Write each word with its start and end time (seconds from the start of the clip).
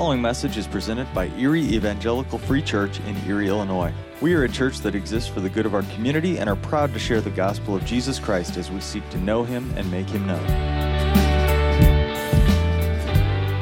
following 0.00 0.22
message 0.22 0.56
is 0.56 0.66
presented 0.66 1.06
by 1.12 1.26
Erie 1.36 1.60
Evangelical 1.60 2.38
Free 2.38 2.62
Church 2.62 2.98
in 3.00 3.14
Erie, 3.26 3.48
Illinois. 3.48 3.92
We 4.22 4.32
are 4.32 4.44
a 4.44 4.48
church 4.48 4.78
that 4.78 4.94
exists 4.94 5.28
for 5.28 5.40
the 5.40 5.50
good 5.50 5.66
of 5.66 5.74
our 5.74 5.82
community 5.94 6.38
and 6.38 6.48
are 6.48 6.56
proud 6.56 6.94
to 6.94 6.98
share 6.98 7.20
the 7.20 7.28
gospel 7.28 7.76
of 7.76 7.84
Jesus 7.84 8.18
Christ 8.18 8.56
as 8.56 8.70
we 8.70 8.80
seek 8.80 9.06
to 9.10 9.18
know 9.18 9.44
him 9.44 9.70
and 9.76 9.90
make 9.90 10.08
him 10.08 10.26
known. 10.26 10.42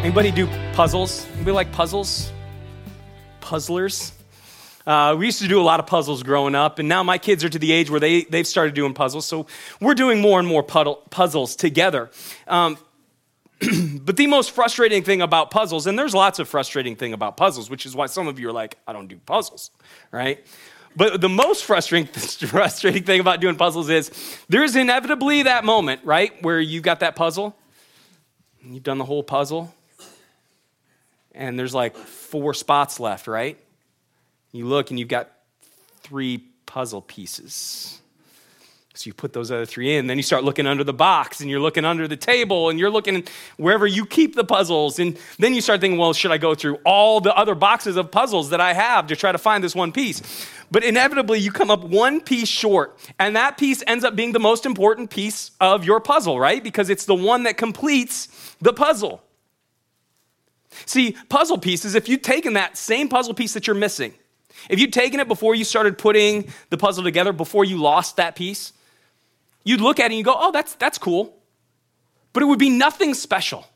Anybody 0.04 0.30
do 0.30 0.46
puzzles? 0.74 1.26
Anybody 1.32 1.50
like 1.50 1.72
puzzles? 1.72 2.30
Puzzlers? 3.40 4.12
Uh, 4.86 5.16
we 5.18 5.26
used 5.26 5.42
to 5.42 5.48
do 5.48 5.60
a 5.60 5.66
lot 5.66 5.80
of 5.80 5.88
puzzles 5.88 6.22
growing 6.22 6.54
up, 6.54 6.78
and 6.78 6.88
now 6.88 7.02
my 7.02 7.18
kids 7.18 7.42
are 7.42 7.48
to 7.48 7.58
the 7.58 7.72
age 7.72 7.90
where 7.90 7.98
they, 7.98 8.22
they've 8.22 8.46
started 8.46 8.74
doing 8.74 8.94
puzzles. 8.94 9.26
So 9.26 9.48
we're 9.80 9.96
doing 9.96 10.20
more 10.20 10.38
and 10.38 10.46
more 10.46 10.62
puddle, 10.62 11.02
puzzles 11.10 11.56
together. 11.56 12.10
Um, 12.46 12.78
but 14.00 14.16
the 14.16 14.26
most 14.26 14.52
frustrating 14.52 15.02
thing 15.02 15.20
about 15.20 15.50
puzzles, 15.50 15.86
and 15.86 15.98
there's 15.98 16.14
lots 16.14 16.38
of 16.38 16.48
frustrating 16.48 16.96
thing 16.96 17.12
about 17.12 17.36
puzzles, 17.36 17.68
which 17.68 17.86
is 17.86 17.96
why 17.96 18.06
some 18.06 18.28
of 18.28 18.38
you 18.38 18.48
are 18.48 18.52
like, 18.52 18.78
I 18.86 18.92
don't 18.92 19.08
do 19.08 19.16
puzzles, 19.18 19.70
right? 20.12 20.44
But 20.96 21.20
the 21.20 21.28
most 21.28 21.64
frustrating, 21.64 22.06
frustrating 22.48 23.02
thing 23.02 23.20
about 23.20 23.40
doing 23.40 23.56
puzzles 23.56 23.88
is 23.88 24.10
there's 24.48 24.76
inevitably 24.76 25.44
that 25.44 25.64
moment, 25.64 26.02
right, 26.04 26.32
where 26.42 26.60
you 26.60 26.80
got 26.80 27.00
that 27.00 27.16
puzzle, 27.16 27.56
you've 28.62 28.82
done 28.82 28.98
the 28.98 29.04
whole 29.04 29.22
puzzle, 29.22 29.74
and 31.32 31.58
there's 31.58 31.74
like 31.74 31.96
four 31.96 32.54
spots 32.54 33.00
left, 33.00 33.26
right? 33.26 33.58
You 34.52 34.66
look 34.66 34.90
and 34.90 34.98
you've 34.98 35.08
got 35.08 35.30
three 36.00 36.44
puzzle 36.66 37.02
pieces. 37.02 37.97
So 38.98 39.06
you 39.06 39.14
put 39.14 39.32
those 39.32 39.52
other 39.52 39.64
three 39.64 39.94
in. 39.94 40.08
Then 40.08 40.16
you 40.16 40.24
start 40.24 40.42
looking 40.42 40.66
under 40.66 40.82
the 40.82 40.92
box 40.92 41.40
and 41.40 41.48
you're 41.48 41.60
looking 41.60 41.84
under 41.84 42.08
the 42.08 42.16
table 42.16 42.68
and 42.68 42.80
you're 42.80 42.90
looking 42.90 43.22
wherever 43.56 43.86
you 43.86 44.04
keep 44.04 44.34
the 44.34 44.42
puzzles. 44.42 44.98
And 44.98 45.16
then 45.38 45.54
you 45.54 45.60
start 45.60 45.80
thinking, 45.80 46.00
well, 46.00 46.12
should 46.12 46.32
I 46.32 46.38
go 46.38 46.56
through 46.56 46.80
all 46.84 47.20
the 47.20 47.32
other 47.32 47.54
boxes 47.54 47.96
of 47.96 48.10
puzzles 48.10 48.50
that 48.50 48.60
I 48.60 48.72
have 48.72 49.06
to 49.06 49.14
try 49.14 49.30
to 49.30 49.38
find 49.38 49.62
this 49.62 49.72
one 49.72 49.92
piece? 49.92 50.20
But 50.72 50.82
inevitably, 50.82 51.38
you 51.38 51.52
come 51.52 51.70
up 51.70 51.84
one 51.84 52.20
piece 52.20 52.48
short. 52.48 52.98
And 53.20 53.36
that 53.36 53.56
piece 53.56 53.84
ends 53.86 54.02
up 54.04 54.16
being 54.16 54.32
the 54.32 54.40
most 54.40 54.66
important 54.66 55.10
piece 55.10 55.52
of 55.60 55.84
your 55.84 56.00
puzzle, 56.00 56.40
right? 56.40 56.60
Because 56.60 56.90
it's 56.90 57.04
the 57.04 57.14
one 57.14 57.44
that 57.44 57.56
completes 57.56 58.56
the 58.60 58.72
puzzle. 58.72 59.22
See, 60.86 61.16
puzzle 61.28 61.58
pieces, 61.58 61.94
if 61.94 62.08
you'd 62.08 62.24
taken 62.24 62.54
that 62.54 62.76
same 62.76 63.08
puzzle 63.08 63.34
piece 63.34 63.54
that 63.54 63.68
you're 63.68 63.76
missing, 63.76 64.12
if 64.68 64.80
you'd 64.80 64.92
taken 64.92 65.20
it 65.20 65.28
before 65.28 65.54
you 65.54 65.62
started 65.62 65.98
putting 65.98 66.48
the 66.70 66.76
puzzle 66.76 67.04
together, 67.04 67.32
before 67.32 67.64
you 67.64 67.76
lost 67.76 68.16
that 68.16 68.34
piece, 68.34 68.72
you'd 69.68 69.82
look 69.82 70.00
at 70.00 70.04
it 70.04 70.12
and 70.12 70.18
you 70.18 70.24
go, 70.24 70.34
oh, 70.34 70.50
that's, 70.50 70.74
that's 70.76 70.96
cool. 70.96 71.36
But 72.32 72.42
it 72.42 72.46
would 72.46 72.58
be 72.58 72.70
nothing 72.70 73.12
special. 73.12 73.66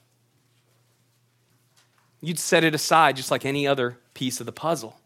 You'd 2.23 2.39
set 2.39 2.65
it 2.65 2.75
aside 2.75 3.17
just 3.17 3.31
like 3.31 3.45
any 3.45 3.67
other 3.67 3.99
piece 4.15 4.41
of 4.41 4.47
the 4.47 4.53
puzzle. 4.53 4.99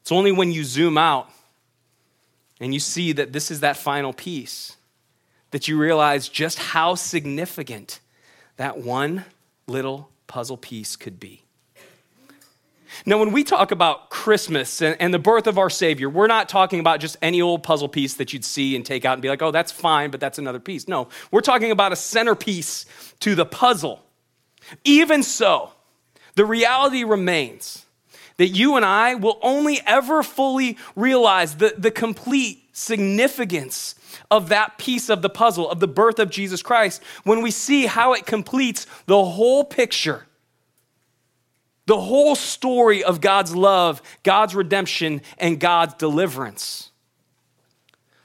It's 0.00 0.10
only 0.10 0.32
when 0.32 0.52
you 0.52 0.64
zoom 0.64 0.96
out 0.96 1.28
and 2.60 2.72
you 2.72 2.80
see 2.80 3.12
that 3.12 3.34
this 3.34 3.50
is 3.50 3.60
that 3.60 3.76
final 3.76 4.14
piece 4.14 4.76
that 5.50 5.68
you 5.68 5.78
realize 5.78 6.28
just 6.28 6.58
how 6.58 6.94
significant 6.94 8.00
that 8.56 8.78
one 8.78 9.26
little 9.66 10.08
puzzle 10.28 10.56
piece 10.56 10.96
could 10.96 11.20
be. 11.20 11.41
Now, 13.06 13.18
when 13.18 13.32
we 13.32 13.44
talk 13.44 13.70
about 13.70 14.10
Christmas 14.10 14.80
and, 14.80 14.96
and, 15.00 15.12
the 15.12 15.18
birth 15.18 15.46
of 15.46 15.58
our 15.58 15.70
Savior, 15.70 16.08
we're 16.08 16.26
not 16.26 16.48
talking 16.48 16.80
about 16.80 17.00
just 17.00 17.16
any 17.22 17.40
old 17.40 17.62
puzzle 17.62 17.88
piece 17.88 18.14
that 18.14 18.32
you'd 18.32 18.44
see 18.44 18.76
and 18.76 18.84
take 18.84 19.04
out 19.04 19.14
and 19.14 19.22
be 19.22 19.28
like, 19.28 19.42
oh, 19.42 19.50
that's 19.50 19.72
fine, 19.72 20.10
but 20.10 20.20
that's 20.20 20.38
another 20.38 20.60
piece. 20.60 20.88
No, 20.88 21.08
we're 21.30 21.40
talking 21.40 21.70
about 21.70 21.92
a 21.92 21.96
centerpiece 21.96 22.86
to 23.20 23.34
the 23.34 23.46
puzzle. 23.46 24.04
Even 24.84 25.22
so, 25.22 25.72
the 26.34 26.44
reality 26.44 27.04
remains 27.04 27.84
that 28.36 28.48
you 28.48 28.76
and 28.76 28.84
I 28.84 29.14
will 29.14 29.38
only 29.42 29.80
ever 29.86 30.22
fully 30.22 30.78
realize 30.96 31.56
the, 31.56 31.74
the 31.76 31.90
complete 31.90 32.68
significance 32.72 33.94
of 34.30 34.48
that 34.48 34.78
piece 34.78 35.08
of 35.08 35.22
the 35.22 35.28
puzzle, 35.28 35.70
of 35.70 35.80
the 35.80 35.88
birth 35.88 36.18
of 36.18 36.30
Jesus 36.30 36.62
Christ, 36.62 37.02
when 37.24 37.42
we 37.42 37.50
see 37.50 37.86
how 37.86 38.14
it 38.14 38.26
completes 38.26 38.86
the 39.06 39.24
whole 39.24 39.64
picture 39.64 40.26
the 41.86 42.00
whole 42.00 42.34
story 42.34 43.02
of 43.02 43.20
God's 43.20 43.54
love, 43.54 44.02
God's 44.22 44.54
redemption, 44.54 45.22
and 45.38 45.58
God's 45.58 45.94
deliverance. 45.94 46.90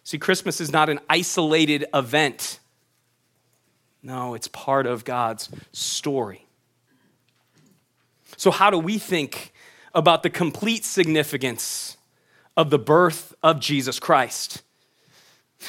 See, 0.03 0.17
Christmas 0.17 0.61
is 0.61 0.71
not 0.71 0.89
an 0.89 0.99
isolated 1.09 1.85
event. 1.93 2.59
No, 4.01 4.35
it's 4.35 4.47
part 4.47 4.85
of 4.85 5.03
God's 5.03 5.49
story. 5.73 6.47
So, 8.37 8.51
how 8.51 8.69
do 8.69 8.77
we 8.77 8.99
think 8.99 9.51
about 9.93 10.23
the 10.23 10.29
complete 10.29 10.85
significance 10.85 11.97
of 12.55 12.69
the 12.69 12.79
birth 12.79 13.33
of 13.41 13.59
Jesus 13.59 13.99
Christ? 13.99 14.61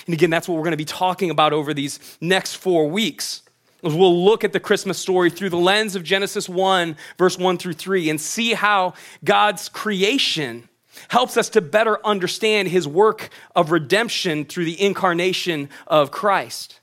And 0.07 0.15
again, 0.15 0.31
that's 0.31 0.47
what 0.47 0.55
we're 0.55 0.63
going 0.63 0.73
to 0.73 0.77
be 0.77 0.85
talking 0.85 1.31
about 1.31 1.53
over 1.53 1.73
these 1.73 1.99
next 2.21 2.55
four 2.55 2.89
weeks. 2.89 3.43
We'll 3.83 4.25
look 4.25 4.43
at 4.43 4.53
the 4.53 4.61
Christmas 4.61 4.99
story 4.99 5.31
through 5.31 5.51
the 5.51 5.57
lens 5.57 5.95
of 5.95 6.03
Genesis 6.03 6.49
1, 6.49 6.97
verse 7.17 7.39
1 7.39 7.59
through 7.59 7.75
3, 7.75 8.11
and 8.11 8.21
see 8.21 8.55
how 8.55 8.95
God's 9.25 9.69
creation 9.69 10.69
helps 11.09 11.37
us 11.37 11.49
to 11.51 11.61
better 11.61 12.05
understand 12.05 12.69
his 12.69 12.89
work 12.89 13.31
of 13.55 13.71
redemption 13.71 14.45
through 14.45 14.65
the 14.65 14.81
incarnation 14.83 15.69
of 15.87 16.11
Christ. 16.11 16.81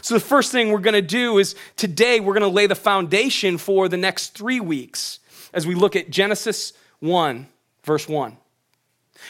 So, 0.00 0.14
the 0.14 0.20
first 0.20 0.50
thing 0.50 0.70
we're 0.70 0.78
going 0.78 0.94
to 0.94 1.02
do 1.02 1.38
is 1.38 1.54
today 1.76 2.20
we're 2.20 2.32
going 2.32 2.40
to 2.40 2.48
lay 2.48 2.66
the 2.66 2.74
foundation 2.74 3.58
for 3.58 3.88
the 3.88 3.98
next 3.98 4.36
three 4.36 4.60
weeks 4.60 5.20
as 5.52 5.66
we 5.66 5.74
look 5.74 5.94
at 5.94 6.10
Genesis 6.10 6.72
1, 7.00 7.46
verse 7.84 8.08
1. 8.08 8.36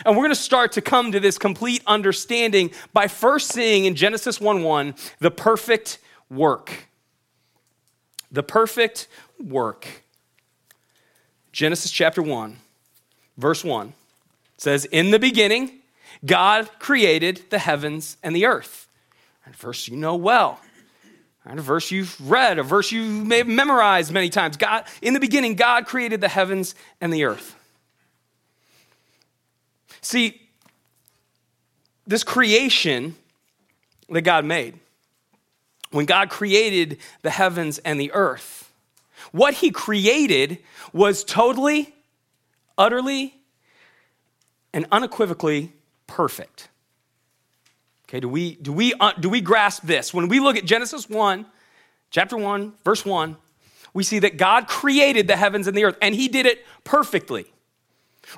And 0.06 0.16
we're 0.16 0.22
going 0.22 0.31
to 0.31 0.36
start 0.36 0.72
to 0.72 0.81
come 0.81 1.12
to 1.12 1.20
this 1.20 1.38
complete 1.38 1.82
understanding 1.86 2.70
by 2.92 3.08
first 3.08 3.52
seeing 3.52 3.84
in 3.84 3.94
Genesis 3.94 4.41
1 4.41 4.62
1 4.62 4.94
the 5.19 5.31
perfect 5.31 5.98
work. 6.31 6.89
The 8.31 8.43
perfect 8.43 9.09
work. 9.39 9.87
Genesis 11.53 11.91
chapter 11.91 12.21
1, 12.21 12.57
verse 13.37 13.62
1 13.62 13.93
says, 14.57 14.87
In 14.87 15.12
the 15.12 15.19
beginning, 15.19 15.81
God 16.25 16.69
created 16.79 17.45
the 17.51 17.59
heavens 17.59 18.17
and 18.23 18.35
the 18.35 18.47
earth. 18.47 18.89
A 19.47 19.51
verse 19.51 19.87
you 19.87 19.97
know 19.97 20.17
well. 20.17 20.61
A 21.47 21.61
verse 21.61 21.91
you've 21.91 22.19
read, 22.29 22.59
a 22.59 22.62
verse 22.62 22.91
you 22.91 23.03
may 23.03 23.39
have 23.39 23.47
memorized 23.47 24.11
many 24.11 24.31
times. 24.31 24.56
God, 24.56 24.85
in 25.03 25.12
the 25.12 25.21
beginning, 25.21 25.56
God 25.56 25.87
created 25.87 26.21
the 26.21 26.29
heavens 26.29 26.75
and 27.01 27.12
the 27.12 27.25
earth. 27.25 27.55
See, 30.01 30.41
this 32.06 32.25
creation 32.25 33.15
that 34.09 34.23
God 34.23 34.45
made 34.45 34.79
when 35.91 36.06
God 36.06 36.31
created 36.31 36.99
the 37.22 37.31
heavens 37.31 37.78
and 37.78 38.00
the 38.00 38.12
earth. 38.12 38.72
What 39.33 39.55
he 39.55 39.71
created 39.71 40.59
was 40.93 41.25
totally, 41.25 41.95
utterly, 42.77 43.34
and 44.73 44.87
unequivocally 44.93 45.73
perfect. 46.06 46.69
Okay, 48.09 48.21
do 48.21 48.28
we, 48.28 48.56
do 48.56 48.73
we, 48.73 48.93
uh, 48.94 49.12
do 49.19 49.28
we 49.28 49.41
grasp 49.41 49.84
this? 49.84 50.12
When 50.12 50.28
we 50.28 50.41
look 50.41 50.56
at 50.56 50.65
Genesis 50.65 51.09
1, 51.09 51.47
chapter 52.11 52.37
1, 52.37 52.75
verse 52.84 53.05
1, 53.05 53.37
we 53.94 54.03
see 54.03 54.19
that 54.19 54.37
God 54.37 54.67
created 54.67 55.28
the 55.28 55.37
heavens 55.37 55.67
and 55.67 55.77
the 55.77 55.84
earth, 55.84 55.97
and 56.03 56.15
he 56.15 56.28
did 56.28 56.47
it 56.47 56.65
perfectly. 56.83 57.47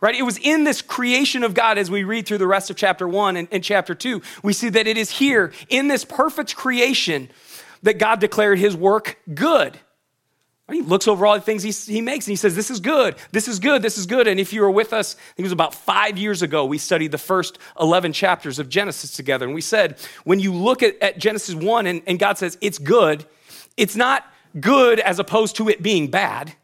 Right? 0.01 0.15
It 0.15 0.23
was 0.23 0.39
in 0.39 0.65
this 0.65 0.83
creation 0.83 1.43
of 1.43 1.55
God 1.55 1.79
as 1.79 1.91
we 1.91 2.05
read 2.05 2.27
through 2.27 2.39
the 2.39 2.47
rest 2.47 2.71
of 2.71 2.77
chapter 2.77 3.09
1 3.09 3.37
and, 3.37 3.49
and 3.51 3.63
chapter 3.63 3.95
2. 3.95 4.23
We 4.43 4.53
see 4.53 4.69
that 4.71 4.87
it 4.87 4.97
is 4.97 5.11
here 5.11 5.53
in 5.69 5.89
this 5.89 6.05
perfect 6.05 6.57
creation 6.57 7.29
that 7.83 7.99
God 7.99 8.21
declared 8.21 8.59
his 8.59 8.77
work 8.77 9.19
good. 9.35 9.79
He 10.71 10.83
looks 10.83 11.06
over 11.06 11.25
all 11.25 11.35
the 11.37 11.41
things 11.41 11.62
he, 11.62 11.71
he 11.71 12.00
makes 12.00 12.27
and 12.27 12.33
he 12.33 12.37
says, 12.37 12.56
This 12.56 12.71
is 12.71 12.81
good, 12.81 13.15
this 13.31 13.47
is 13.47 13.61
good, 13.61 13.83
this 13.83 13.97
is 13.97 14.06
good. 14.06 14.27
And 14.27 14.41
if 14.41 14.53
you 14.53 14.62
were 14.62 14.71
with 14.71 14.93
us, 14.93 15.15
I 15.15 15.19
think 15.35 15.38
it 15.41 15.43
was 15.44 15.53
about 15.53 15.75
five 15.75 16.19
years 16.19 16.43
ago, 16.43 16.65
we 16.65 16.79
studied 16.79 17.12
the 17.12 17.19
first 17.19 17.59
11 17.79 18.12
chapters 18.12 18.59
of 18.59 18.69
Genesis 18.69 19.12
together. 19.12 19.47
And 19.47 19.55
we 19.55 19.61
said, 19.61 19.97
when 20.25 20.41
you 20.41 20.53
look 20.53 20.82
at, 20.82 21.00
at 21.00 21.19
Genesis 21.19 21.55
1 21.55 21.87
and, 21.87 22.03
and 22.09 22.19
God 22.19 22.39
says 22.39 22.59
it's 22.61 22.79
good, 22.79 23.25
it's 23.77 23.94
not 23.94 24.25
good 24.59 24.99
as 24.99 25.21
opposed 25.21 25.55
to 25.56 25.69
it 25.69 25.82
being 25.82 26.11
bad. 26.11 26.55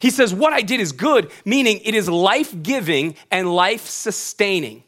He 0.00 0.10
says, 0.10 0.32
What 0.34 0.52
I 0.52 0.62
did 0.62 0.80
is 0.80 0.92
good, 0.92 1.30
meaning 1.44 1.80
it 1.84 1.94
is 1.94 2.08
life 2.08 2.54
giving 2.62 3.16
and 3.30 3.54
life 3.54 3.86
sustaining. 3.86 4.84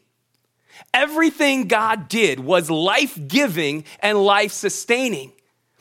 Everything 0.93 1.67
God 1.67 2.07
did 2.07 2.39
was 2.39 2.69
life 2.69 3.19
giving 3.27 3.83
and 3.99 4.23
life 4.23 4.51
sustaining. 4.51 5.31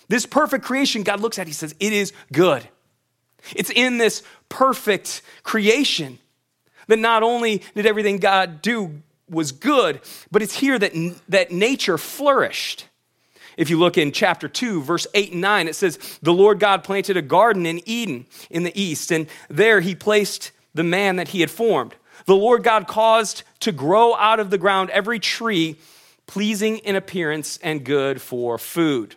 This 0.09 0.27
perfect 0.27 0.65
creation, 0.65 1.03
God 1.03 1.21
looks 1.21 1.39
at, 1.39 1.47
He 1.47 1.53
says, 1.53 1.75
it 1.81 1.93
is 1.93 2.13
good. 2.33 2.67
It's 3.55 3.71
in 3.71 3.99
this 3.99 4.23
perfect 4.49 5.23
creation 5.43 6.19
that 6.87 6.99
not 6.99 7.23
only 7.23 7.63
did 7.75 7.87
everything 7.87 8.19
God 8.19 8.63
do 8.63 9.03
was 9.29 9.53
good, 9.53 10.01
but 10.31 10.43
it's 10.43 10.55
here 10.55 10.79
that, 10.79 10.93
that 11.29 11.51
nature 11.51 11.99
flourished. 11.99 12.87
If 13.57 13.71
you 13.71 13.79
look 13.79 13.97
in 13.97 14.13
chapter 14.13 14.49
2, 14.49 14.83
verse 14.83 15.07
8 15.15 15.33
and 15.33 15.41
9, 15.41 15.69
it 15.69 15.77
says, 15.77 16.19
The 16.23 16.33
Lord 16.33 16.59
God 16.59 16.85
planted 16.85 17.17
a 17.17 17.23
garden 17.23 17.67
in 17.67 17.81
Eden 17.89 18.27
in 18.51 18.65
the 18.65 18.81
east, 18.81 19.11
and 19.11 19.27
there 19.49 19.81
he 19.81 19.95
placed 19.95 20.51
the 20.75 20.85
man 20.85 21.17
that 21.17 21.29
he 21.29 21.41
had 21.41 21.51
formed. 21.51 21.95
The 22.27 22.37
Lord 22.37 22.63
God 22.63 22.87
caused 22.87 23.43
to 23.61 23.73
grow 23.73 24.15
out 24.15 24.41
of 24.41 24.51
the 24.51 24.59
ground 24.59 24.91
every 24.91 25.19
tree 25.19 25.77
pleasing 26.27 26.79
in 26.79 26.97
appearance 26.97 27.59
and 27.63 27.85
good 27.85 28.21
for 28.21 28.59
food. 28.59 29.17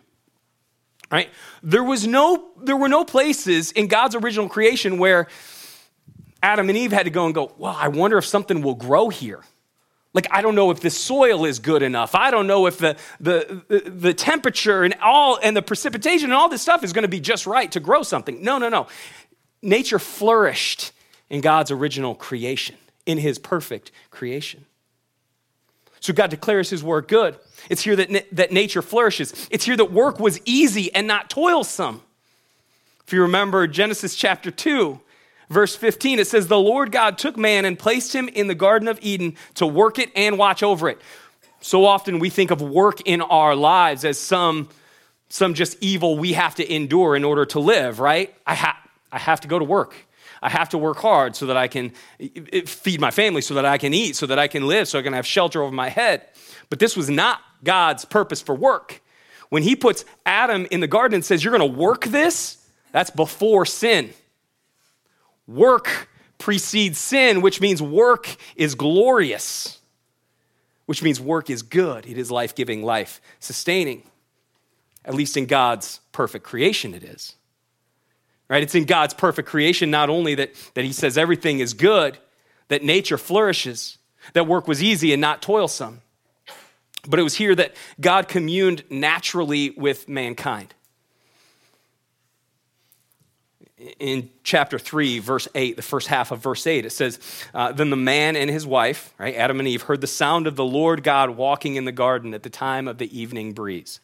Right? 1.10 1.30
There 1.62 1.84
was 1.84 2.06
no 2.06 2.50
there 2.62 2.76
were 2.76 2.88
no 2.88 3.02
places 3.02 3.72
in 3.72 3.86
God's 3.86 4.14
original 4.14 4.48
creation 4.48 4.98
where 4.98 5.28
Adam 6.42 6.68
and 6.68 6.76
Eve 6.76 6.92
had 6.92 7.04
to 7.04 7.10
go 7.10 7.24
and 7.24 7.34
go, 7.34 7.52
"Well, 7.56 7.74
I 7.74 7.88
wonder 7.88 8.18
if 8.18 8.26
something 8.26 8.60
will 8.60 8.74
grow 8.74 9.08
here." 9.08 9.42
Like, 10.18 10.26
I 10.32 10.42
don't 10.42 10.56
know 10.56 10.72
if 10.72 10.80
the 10.80 10.90
soil 10.90 11.44
is 11.44 11.60
good 11.60 11.80
enough. 11.80 12.16
I 12.16 12.32
don't 12.32 12.48
know 12.48 12.66
if 12.66 12.78
the, 12.78 12.96
the, 13.20 13.62
the, 13.86 14.12
temperature 14.12 14.82
and 14.82 14.96
all 15.00 15.38
and 15.40 15.56
the 15.56 15.62
precipitation 15.62 16.24
and 16.24 16.34
all 16.34 16.48
this 16.48 16.60
stuff 16.60 16.82
is 16.82 16.92
going 16.92 17.04
to 17.04 17.08
be 17.08 17.20
just 17.20 17.46
right 17.46 17.70
to 17.70 17.78
grow 17.78 18.02
something. 18.02 18.42
No, 18.42 18.58
no, 18.58 18.68
no. 18.68 18.88
Nature 19.62 20.00
flourished 20.00 20.90
in 21.30 21.40
God's 21.40 21.70
original 21.70 22.16
creation, 22.16 22.74
in 23.06 23.16
his 23.16 23.38
perfect 23.38 23.92
creation. 24.10 24.64
So 26.00 26.12
God 26.12 26.30
declares 26.30 26.68
his 26.68 26.82
work 26.82 27.06
good. 27.06 27.36
It's 27.70 27.82
here 27.82 27.94
that, 27.94 28.26
that 28.32 28.50
nature 28.50 28.82
flourishes. 28.82 29.46
It's 29.52 29.66
here 29.66 29.76
that 29.76 29.92
work 29.92 30.18
was 30.18 30.40
easy 30.44 30.92
and 30.96 31.06
not 31.06 31.30
toilsome. 31.30 32.02
If 33.06 33.12
you 33.12 33.22
remember 33.22 33.68
Genesis 33.68 34.16
chapter 34.16 34.50
2, 34.50 34.98
verse 35.48 35.76
15, 35.76 36.18
it 36.18 36.26
says, 36.26 36.46
The 36.46 36.58
Lord 36.58 36.92
God 36.92 37.18
took 37.18 37.36
man 37.36 37.64
and 37.64 37.78
placed 37.78 38.14
him 38.14 38.28
in 38.28 38.46
the 38.46 38.54
Garden 38.54 38.88
of 38.88 38.98
Eden 39.02 39.36
to 39.54 39.66
work 39.66 39.98
it 39.98 40.10
and 40.14 40.38
watch 40.38 40.62
over 40.62 40.88
it. 40.88 41.00
So 41.60 41.84
often 41.84 42.18
we 42.18 42.30
think 42.30 42.50
of 42.50 42.60
work 42.60 43.00
in 43.02 43.20
our 43.20 43.54
lives 43.54 44.04
as 44.04 44.18
some, 44.18 44.68
some 45.28 45.54
just 45.54 45.76
evil 45.80 46.16
we 46.16 46.34
have 46.34 46.54
to 46.56 46.72
endure 46.72 47.16
in 47.16 47.24
order 47.24 47.44
to 47.46 47.60
live, 47.60 47.98
right? 47.98 48.34
I, 48.46 48.54
ha- 48.54 48.80
I 49.10 49.18
have 49.18 49.40
to 49.40 49.48
go 49.48 49.58
to 49.58 49.64
work. 49.64 49.94
I 50.40 50.48
have 50.48 50.68
to 50.70 50.78
work 50.78 50.98
hard 50.98 51.34
so 51.34 51.46
that 51.46 51.56
I 51.56 51.68
can 51.68 51.92
eh, 52.20 52.62
feed 52.64 53.00
my 53.00 53.10
family, 53.10 53.40
so 53.40 53.54
that 53.54 53.64
I 53.64 53.78
can 53.78 53.92
eat, 53.92 54.16
so 54.16 54.26
that 54.26 54.38
I 54.38 54.46
can 54.46 54.66
live, 54.66 54.88
so 54.88 54.98
I 54.98 55.02
can 55.02 55.12
have 55.12 55.26
shelter 55.26 55.62
over 55.62 55.72
my 55.72 55.88
head. 55.88 56.22
But 56.70 56.78
this 56.78 56.96
was 56.96 57.10
not 57.10 57.40
God's 57.64 58.04
purpose 58.04 58.40
for 58.40 58.54
work. 58.54 59.02
When 59.48 59.62
he 59.62 59.74
puts 59.74 60.04
Adam 60.26 60.66
in 60.70 60.80
the 60.80 60.86
garden 60.86 61.16
and 61.16 61.24
says, 61.24 61.42
You're 61.42 61.56
going 61.56 61.72
to 61.72 61.78
work 61.78 62.04
this, 62.04 62.64
that's 62.92 63.10
before 63.10 63.66
sin. 63.66 64.10
Work 65.48 66.08
precedes 66.36 66.98
sin, 66.98 67.40
which 67.40 67.60
means 67.60 67.82
work 67.82 68.36
is 68.54 68.74
glorious, 68.76 69.78
which 70.86 71.02
means 71.02 71.20
work 71.20 71.50
is 71.50 71.62
good. 71.62 72.06
It 72.06 72.18
is 72.18 72.30
life 72.30 72.54
giving, 72.54 72.84
life 72.84 73.20
sustaining. 73.40 74.04
At 75.04 75.14
least 75.14 75.36
in 75.36 75.46
God's 75.46 76.00
perfect 76.12 76.44
creation, 76.44 76.94
it 76.94 77.02
is. 77.02 77.34
Right? 78.48 78.62
It's 78.62 78.74
in 78.74 78.84
God's 78.84 79.14
perfect 79.14 79.48
creation 79.48 79.90
not 79.90 80.10
only 80.10 80.34
that, 80.36 80.52
that 80.74 80.84
He 80.84 80.92
says 80.92 81.18
everything 81.18 81.60
is 81.60 81.74
good, 81.74 82.18
that 82.68 82.82
nature 82.84 83.18
flourishes, 83.18 83.98
that 84.34 84.46
work 84.46 84.68
was 84.68 84.82
easy 84.82 85.12
and 85.12 85.20
not 85.20 85.40
toilsome, 85.40 86.02
but 87.06 87.18
it 87.18 87.22
was 87.22 87.36
here 87.36 87.54
that 87.54 87.74
God 88.00 88.28
communed 88.28 88.84
naturally 88.90 89.70
with 89.70 90.08
mankind. 90.08 90.74
In 93.98 94.30
chapter 94.42 94.78
3, 94.78 95.20
verse 95.20 95.46
8, 95.54 95.76
the 95.76 95.82
first 95.82 96.08
half 96.08 96.32
of 96.32 96.40
verse 96.40 96.66
8, 96.66 96.84
it 96.84 96.90
says, 96.90 97.20
uh, 97.54 97.72
Then 97.72 97.90
the 97.90 97.96
man 97.96 98.34
and 98.34 98.50
his 98.50 98.66
wife, 98.66 99.14
right, 99.18 99.34
Adam 99.34 99.60
and 99.60 99.68
Eve, 99.68 99.82
heard 99.82 100.00
the 100.00 100.06
sound 100.06 100.46
of 100.46 100.56
the 100.56 100.64
Lord 100.64 101.02
God 101.02 101.30
walking 101.30 101.76
in 101.76 101.84
the 101.84 101.92
garden 101.92 102.34
at 102.34 102.42
the 102.42 102.50
time 102.50 102.88
of 102.88 102.98
the 102.98 103.18
evening 103.18 103.52
breeze. 103.52 104.00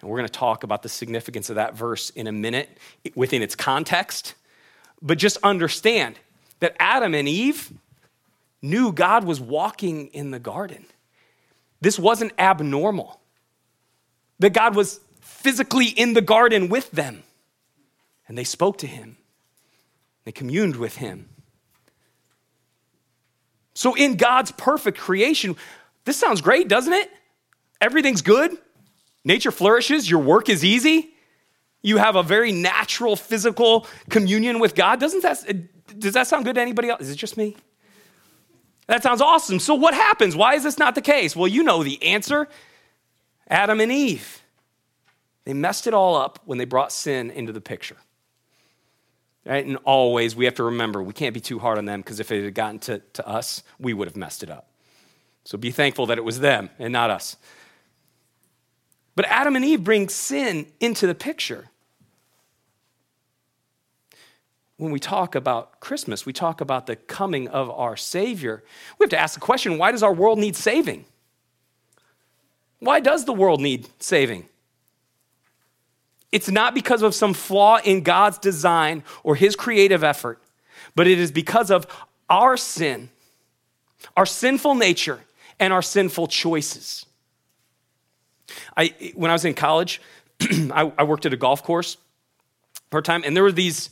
And 0.00 0.08
we're 0.08 0.18
going 0.18 0.28
to 0.28 0.32
talk 0.32 0.62
about 0.62 0.82
the 0.82 0.88
significance 0.88 1.50
of 1.50 1.56
that 1.56 1.74
verse 1.74 2.10
in 2.10 2.28
a 2.28 2.32
minute 2.32 2.78
within 3.16 3.42
its 3.42 3.56
context. 3.56 4.34
But 5.02 5.18
just 5.18 5.38
understand 5.42 6.18
that 6.60 6.76
Adam 6.78 7.14
and 7.14 7.26
Eve 7.26 7.72
knew 8.62 8.92
God 8.92 9.24
was 9.24 9.40
walking 9.40 10.08
in 10.08 10.30
the 10.30 10.38
garden. 10.38 10.86
This 11.80 11.98
wasn't 11.98 12.32
abnormal, 12.38 13.20
that 14.38 14.52
God 14.52 14.76
was 14.76 15.00
physically 15.20 15.86
in 15.86 16.14
the 16.14 16.20
garden 16.20 16.68
with 16.68 16.90
them 16.92 17.22
and 18.28 18.36
they 18.36 18.44
spoke 18.44 18.78
to 18.78 18.86
him, 18.86 19.16
they 20.24 20.32
communed 20.32 20.76
with 20.76 20.96
him. 20.96 21.28
So, 23.74 23.94
in 23.94 24.16
God's 24.16 24.52
perfect 24.52 24.98
creation, 24.98 25.56
this 26.04 26.16
sounds 26.16 26.40
great, 26.40 26.68
doesn't 26.68 26.92
it? 26.92 27.10
Everything's 27.80 28.22
good, 28.22 28.56
nature 29.24 29.50
flourishes, 29.50 30.10
your 30.10 30.20
work 30.20 30.48
is 30.48 30.64
easy. 30.64 31.10
You 31.80 31.98
have 31.98 32.16
a 32.16 32.24
very 32.24 32.50
natural 32.50 33.14
physical 33.14 33.86
communion 34.10 34.58
with 34.58 34.74
God. 34.74 34.98
Doesn't 34.98 35.22
that, 35.22 35.98
does 35.98 36.14
that 36.14 36.26
sound 36.26 36.44
good 36.44 36.56
to 36.56 36.60
anybody 36.60 36.88
else? 36.88 37.02
Is 37.02 37.10
it 37.10 37.16
just 37.16 37.36
me? 37.36 37.56
That 38.88 39.02
sounds 39.02 39.20
awesome. 39.20 39.60
So, 39.60 39.74
what 39.74 39.94
happens? 39.94 40.34
Why 40.34 40.54
is 40.54 40.64
this 40.64 40.78
not 40.78 40.94
the 40.94 41.02
case? 41.02 41.36
Well, 41.36 41.46
you 41.46 41.62
know 41.62 41.84
the 41.84 42.02
answer 42.02 42.48
Adam 43.48 43.80
and 43.80 43.92
Eve. 43.92 44.42
They 45.44 45.54
messed 45.54 45.86
it 45.86 45.94
all 45.94 46.16
up 46.16 46.40
when 46.44 46.58
they 46.58 46.64
brought 46.64 46.92
sin 46.92 47.30
into 47.30 47.52
the 47.52 47.60
picture. 47.60 47.96
Right? 49.48 49.64
And 49.64 49.78
always 49.84 50.36
we 50.36 50.44
have 50.44 50.56
to 50.56 50.64
remember 50.64 51.02
we 51.02 51.14
can't 51.14 51.32
be 51.32 51.40
too 51.40 51.58
hard 51.58 51.78
on 51.78 51.86
them 51.86 52.02
because 52.02 52.20
if 52.20 52.30
it 52.30 52.44
had 52.44 52.54
gotten 52.54 52.78
to, 52.80 52.98
to 53.14 53.26
us, 53.26 53.62
we 53.80 53.94
would 53.94 54.06
have 54.06 54.16
messed 54.16 54.42
it 54.42 54.50
up. 54.50 54.68
So 55.44 55.56
be 55.56 55.70
thankful 55.70 56.04
that 56.06 56.18
it 56.18 56.24
was 56.24 56.40
them 56.40 56.68
and 56.78 56.92
not 56.92 57.08
us. 57.08 57.36
But 59.16 59.24
Adam 59.24 59.56
and 59.56 59.64
Eve 59.64 59.82
bring 59.82 60.10
sin 60.10 60.66
into 60.80 61.06
the 61.06 61.14
picture. 61.14 61.70
When 64.76 64.92
we 64.92 65.00
talk 65.00 65.34
about 65.34 65.80
Christmas, 65.80 66.26
we 66.26 66.34
talk 66.34 66.60
about 66.60 66.86
the 66.86 66.96
coming 66.96 67.48
of 67.48 67.70
our 67.70 67.96
Savior. 67.96 68.62
We 68.98 69.04
have 69.04 69.10
to 69.10 69.18
ask 69.18 69.32
the 69.32 69.40
question 69.40 69.78
why 69.78 69.92
does 69.92 70.02
our 70.02 70.12
world 70.12 70.38
need 70.38 70.56
saving? 70.56 71.06
Why 72.80 73.00
does 73.00 73.24
the 73.24 73.32
world 73.32 73.62
need 73.62 73.88
saving? 73.98 74.46
It's 76.30 76.50
not 76.50 76.74
because 76.74 77.02
of 77.02 77.14
some 77.14 77.32
flaw 77.34 77.78
in 77.82 78.02
God's 78.02 78.38
design 78.38 79.02
or 79.22 79.34
his 79.34 79.56
creative 79.56 80.04
effort, 80.04 80.42
but 80.94 81.06
it 81.06 81.18
is 81.18 81.32
because 81.32 81.70
of 81.70 81.86
our 82.28 82.56
sin, 82.56 83.08
our 84.16 84.26
sinful 84.26 84.74
nature, 84.74 85.20
and 85.58 85.72
our 85.72 85.82
sinful 85.82 86.28
choices. 86.28 87.06
I, 88.76 88.94
when 89.14 89.30
I 89.30 89.34
was 89.34 89.44
in 89.44 89.54
college, 89.54 90.00
I, 90.40 90.92
I, 90.98 91.04
worked 91.04 91.26
at 91.26 91.32
a 91.32 91.36
golf 91.36 91.62
course 91.62 91.96
a 92.92 93.02
time, 93.02 93.22
and 93.24 93.36
there 93.36 93.42
were 93.42 93.52
these 93.52 93.90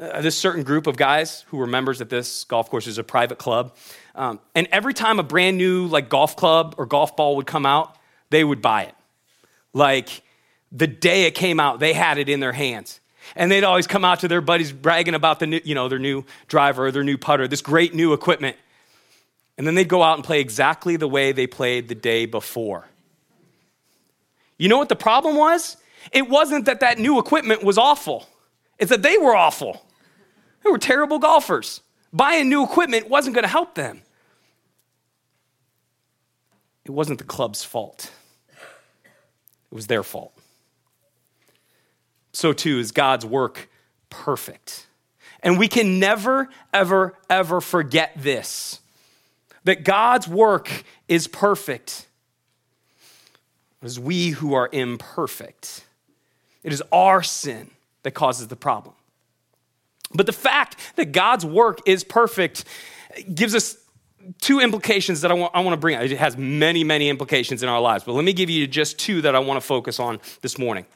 uh, 0.00 0.20
this 0.20 0.36
certain 0.36 0.62
group 0.62 0.86
of 0.86 0.96
guys 0.96 1.44
who 1.48 1.56
were 1.56 1.66
members 1.66 2.00
at 2.00 2.08
this 2.08 2.44
golf 2.44 2.70
course. 2.70 2.86
is 2.86 2.98
a 2.98 3.04
private 3.04 3.38
club, 3.38 3.74
um, 4.14 4.40
and 4.54 4.68
every 4.70 4.94
time 4.94 5.18
a 5.18 5.22
brand 5.22 5.58
new 5.58 5.86
like 5.86 6.08
golf 6.08 6.36
club 6.36 6.74
or 6.78 6.86
golf 6.86 7.16
ball 7.16 7.36
would 7.36 7.46
come 7.46 7.66
out, 7.66 7.96
they 8.30 8.44
would 8.44 8.62
buy 8.62 8.84
it. 8.84 8.94
Like 9.72 10.22
the 10.72 10.86
day 10.86 11.24
it 11.24 11.34
came 11.34 11.60
out, 11.60 11.80
they 11.80 11.92
had 11.92 12.18
it 12.18 12.28
in 12.28 12.40
their 12.40 12.52
hands. 12.52 13.00
And 13.36 13.50
they'd 13.50 13.64
always 13.64 13.86
come 13.86 14.04
out 14.04 14.20
to 14.20 14.28
their 14.28 14.40
buddies 14.40 14.72
bragging 14.72 15.14
about 15.14 15.38
the 15.40 15.46
new, 15.46 15.60
you 15.64 15.74
know, 15.74 15.88
their 15.88 15.98
new 15.98 16.24
driver 16.46 16.86
or 16.86 16.92
their 16.92 17.04
new 17.04 17.18
putter, 17.18 17.46
this 17.46 17.60
great 17.60 17.94
new 17.94 18.12
equipment. 18.12 18.56
And 19.56 19.66
then 19.66 19.74
they'd 19.74 19.88
go 19.88 20.02
out 20.02 20.16
and 20.16 20.24
play 20.24 20.40
exactly 20.40 20.96
the 20.96 21.08
way 21.08 21.32
they 21.32 21.46
played 21.46 21.88
the 21.88 21.94
day 21.94 22.26
before. 22.26 22.86
You 24.56 24.68
know 24.68 24.78
what 24.78 24.88
the 24.88 24.96
problem 24.96 25.36
was? 25.36 25.76
It 26.12 26.28
wasn't 26.28 26.64
that 26.66 26.80
that 26.80 26.98
new 26.98 27.18
equipment 27.18 27.62
was 27.62 27.76
awful. 27.76 28.26
It's 28.78 28.90
that 28.90 29.02
they 29.02 29.18
were 29.18 29.34
awful. 29.34 29.84
They 30.64 30.70
were 30.70 30.78
terrible 30.78 31.18
golfers. 31.18 31.80
Buying 32.12 32.48
new 32.48 32.64
equipment 32.64 33.08
wasn't 33.08 33.34
going 33.34 33.44
to 33.44 33.48
help 33.48 33.74
them. 33.74 34.02
It 36.84 36.90
wasn't 36.92 37.18
the 37.18 37.24
club's 37.24 37.62
fault. 37.62 38.10
It 39.70 39.74
was 39.74 39.88
their 39.88 40.02
fault 40.02 40.37
so 42.38 42.52
too 42.52 42.78
is 42.78 42.92
God's 42.92 43.26
work 43.26 43.68
perfect. 44.10 44.86
And 45.40 45.58
we 45.58 45.66
can 45.66 45.98
never, 45.98 46.48
ever, 46.72 47.18
ever 47.28 47.60
forget 47.60 48.12
this 48.16 48.80
that 49.64 49.82
God's 49.82 50.28
work 50.28 50.84
is 51.08 51.26
perfect. 51.26 52.06
It 53.82 53.86
is 53.86 53.98
we 53.98 54.28
who 54.28 54.54
are 54.54 54.68
imperfect. 54.70 55.84
It 56.62 56.72
is 56.72 56.80
our 56.92 57.24
sin 57.24 57.72
that 58.04 58.12
causes 58.12 58.46
the 58.46 58.56
problem. 58.56 58.94
But 60.14 60.26
the 60.26 60.32
fact 60.32 60.76
that 60.94 61.10
God's 61.10 61.44
work 61.44 61.80
is 61.86 62.04
perfect 62.04 62.64
gives 63.34 63.56
us 63.56 63.76
two 64.40 64.60
implications 64.60 65.22
that 65.22 65.32
I 65.32 65.34
want, 65.34 65.56
I 65.56 65.60
want 65.60 65.72
to 65.72 65.76
bring. 65.76 66.00
It 66.00 66.12
has 66.12 66.36
many, 66.36 66.84
many 66.84 67.08
implications 67.08 67.64
in 67.64 67.68
our 67.68 67.80
lives, 67.80 68.04
but 68.04 68.12
let 68.12 68.24
me 68.24 68.32
give 68.32 68.48
you 68.48 68.68
just 68.68 68.96
two 68.96 69.22
that 69.22 69.34
I 69.34 69.40
want 69.40 69.60
to 69.60 69.66
focus 69.66 69.98
on 69.98 70.20
this 70.40 70.56
morning. 70.56 70.86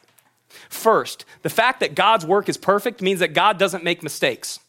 First, 0.69 1.25
the 1.41 1.49
fact 1.49 1.79
that 1.79 1.95
God's 1.95 2.25
work 2.25 2.49
is 2.49 2.57
perfect 2.57 3.01
means 3.01 3.19
that 3.19 3.33
God 3.33 3.57
doesn't 3.57 3.83
make 3.83 4.03
mistakes. 4.03 4.59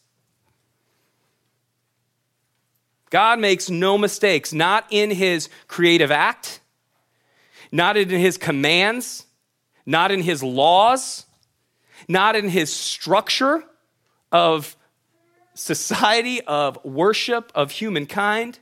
God 3.09 3.39
makes 3.39 3.69
no 3.69 3.97
mistakes, 3.97 4.51
not 4.51 4.85
in 4.89 5.11
his 5.11 5.49
creative 5.67 6.11
act, 6.11 6.59
not 7.71 7.97
in 7.97 8.09
his 8.09 8.37
commands, 8.37 9.25
not 9.85 10.11
in 10.11 10.21
his 10.21 10.41
laws, 10.41 11.25
not 12.07 12.35
in 12.35 12.49
his 12.49 12.73
structure 12.73 13.63
of 14.31 14.75
society, 15.53 16.41
of 16.41 16.83
worship, 16.83 17.51
of 17.55 17.71
humankind, 17.71 18.59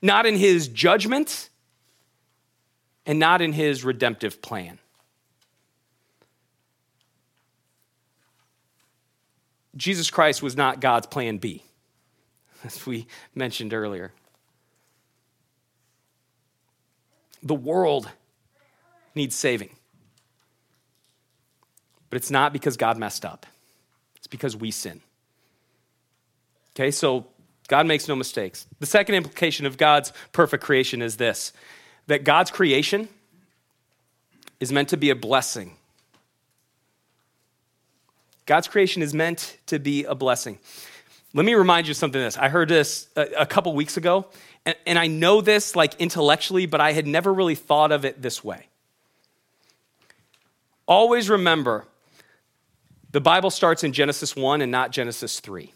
not 0.00 0.26
in 0.26 0.36
his 0.36 0.68
judgment, 0.68 1.50
and 3.04 3.18
not 3.18 3.40
in 3.40 3.52
his 3.52 3.84
redemptive 3.84 4.42
plan. 4.42 4.78
Jesus 9.76 10.10
Christ 10.10 10.42
was 10.42 10.56
not 10.56 10.80
God's 10.80 11.06
plan 11.06 11.38
B, 11.38 11.62
as 12.64 12.86
we 12.86 13.06
mentioned 13.34 13.74
earlier. 13.74 14.12
The 17.42 17.54
world 17.54 18.10
needs 19.14 19.34
saving. 19.34 19.70
But 22.10 22.16
it's 22.16 22.30
not 22.30 22.52
because 22.52 22.76
God 22.76 22.98
messed 22.98 23.24
up, 23.24 23.46
it's 24.16 24.26
because 24.26 24.56
we 24.56 24.70
sin. 24.70 25.00
Okay, 26.74 26.90
so 26.90 27.26
God 27.68 27.86
makes 27.86 28.06
no 28.06 28.14
mistakes. 28.14 28.66
The 28.80 28.86
second 28.86 29.14
implication 29.14 29.66
of 29.66 29.78
God's 29.78 30.12
perfect 30.32 30.62
creation 30.62 31.02
is 31.02 31.16
this 31.16 31.52
that 32.06 32.22
God's 32.22 32.50
creation 32.50 33.08
is 34.60 34.72
meant 34.72 34.90
to 34.90 34.96
be 34.96 35.10
a 35.10 35.16
blessing. 35.16 35.76
God's 38.46 38.68
creation 38.68 39.02
is 39.02 39.12
meant 39.12 39.58
to 39.66 39.78
be 39.78 40.04
a 40.04 40.14
blessing. 40.14 40.58
Let 41.34 41.44
me 41.44 41.54
remind 41.54 41.88
you 41.88 41.90
of 41.90 41.96
something 41.96 42.20
this. 42.20 42.38
I 42.38 42.48
heard 42.48 42.68
this 42.68 43.08
a, 43.16 43.26
a 43.40 43.46
couple 43.46 43.74
weeks 43.74 43.96
ago, 43.96 44.26
and, 44.64 44.76
and 44.86 44.98
I 44.98 45.08
know 45.08 45.40
this 45.40 45.76
like 45.76 45.94
intellectually, 46.00 46.66
but 46.66 46.80
I 46.80 46.92
had 46.92 47.06
never 47.06 47.34
really 47.34 47.56
thought 47.56 47.92
of 47.92 48.04
it 48.04 48.22
this 48.22 48.42
way. 48.42 48.68
Always 50.86 51.28
remember 51.28 51.84
the 53.10 53.20
Bible 53.20 53.50
starts 53.50 53.82
in 53.82 53.92
Genesis 53.92 54.36
1 54.36 54.62
and 54.62 54.70
not 54.70 54.92
Genesis 54.92 55.40
3. 55.40 55.72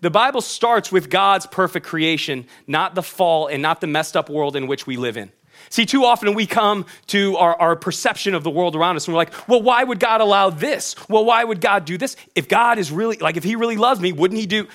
The 0.00 0.10
Bible 0.10 0.40
starts 0.40 0.90
with 0.90 1.10
God's 1.10 1.46
perfect 1.46 1.86
creation, 1.86 2.46
not 2.66 2.96
the 2.96 3.02
fall 3.02 3.46
and 3.46 3.62
not 3.62 3.80
the 3.80 3.86
messed 3.86 4.16
up 4.16 4.28
world 4.28 4.56
in 4.56 4.66
which 4.66 4.86
we 4.86 4.96
live 4.96 5.16
in. 5.16 5.30
See, 5.72 5.86
too 5.86 6.04
often 6.04 6.34
we 6.34 6.44
come 6.44 6.84
to 7.06 7.38
our, 7.38 7.58
our 7.58 7.76
perception 7.76 8.34
of 8.34 8.44
the 8.44 8.50
world 8.50 8.76
around 8.76 8.96
us 8.96 9.06
and 9.06 9.14
we're 9.14 9.20
like, 9.22 9.48
well, 9.48 9.62
why 9.62 9.82
would 9.82 9.98
God 9.98 10.20
allow 10.20 10.50
this? 10.50 10.94
Well, 11.08 11.24
why 11.24 11.42
would 11.42 11.62
God 11.62 11.86
do 11.86 11.96
this? 11.96 12.14
If 12.34 12.46
God 12.46 12.78
is 12.78 12.92
really, 12.92 13.16
like, 13.16 13.38
if 13.38 13.42
He 13.42 13.56
really 13.56 13.78
loves 13.78 13.98
me, 13.98 14.12
wouldn't 14.12 14.38
He 14.38 14.44
do? 14.46 14.68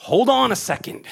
Hold 0.00 0.28
on 0.28 0.52
a 0.52 0.56
second. 0.56 1.06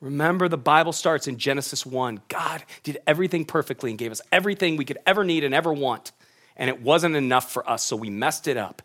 Remember, 0.00 0.48
the 0.48 0.56
Bible 0.56 0.94
starts 0.94 1.28
in 1.28 1.36
Genesis 1.36 1.84
1. 1.84 2.22
God 2.28 2.64
did 2.82 2.96
everything 3.06 3.44
perfectly 3.44 3.90
and 3.90 3.98
gave 3.98 4.10
us 4.10 4.22
everything 4.32 4.78
we 4.78 4.86
could 4.86 4.98
ever 5.04 5.22
need 5.22 5.44
and 5.44 5.52
ever 5.52 5.74
want. 5.74 6.12
And 6.56 6.70
it 6.70 6.80
wasn't 6.80 7.14
enough 7.14 7.52
for 7.52 7.68
us, 7.68 7.82
so 7.84 7.94
we 7.94 8.08
messed 8.08 8.48
it 8.48 8.56
up. 8.56 8.80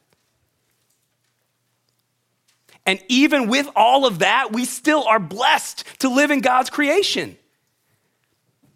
And 2.85 2.99
even 3.07 3.47
with 3.47 3.69
all 3.73 4.05
of 4.05 4.19
that, 4.19 4.51
we 4.51 4.65
still 4.65 5.05
are 5.05 5.17
blessed 5.17 5.85
to 5.99 6.09
live 6.09 6.29
in 6.29 6.41
God's 6.41 6.69
creation. 6.69 7.37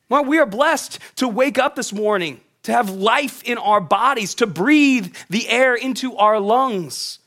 Well, 0.09 0.25
we 0.25 0.39
are 0.39 0.45
blessed 0.45 0.99
to 1.17 1.27
wake 1.27 1.57
up 1.57 1.75
this 1.75 1.93
morning, 1.93 2.41
to 2.63 2.73
have 2.73 2.89
life 2.89 3.43
in 3.43 3.57
our 3.57 3.79
bodies, 3.79 4.35
to 4.35 4.47
breathe 4.47 5.15
the 5.29 5.47
air 5.47 5.75
into 5.75 6.17
our 6.17 6.39
lungs. 6.39 7.19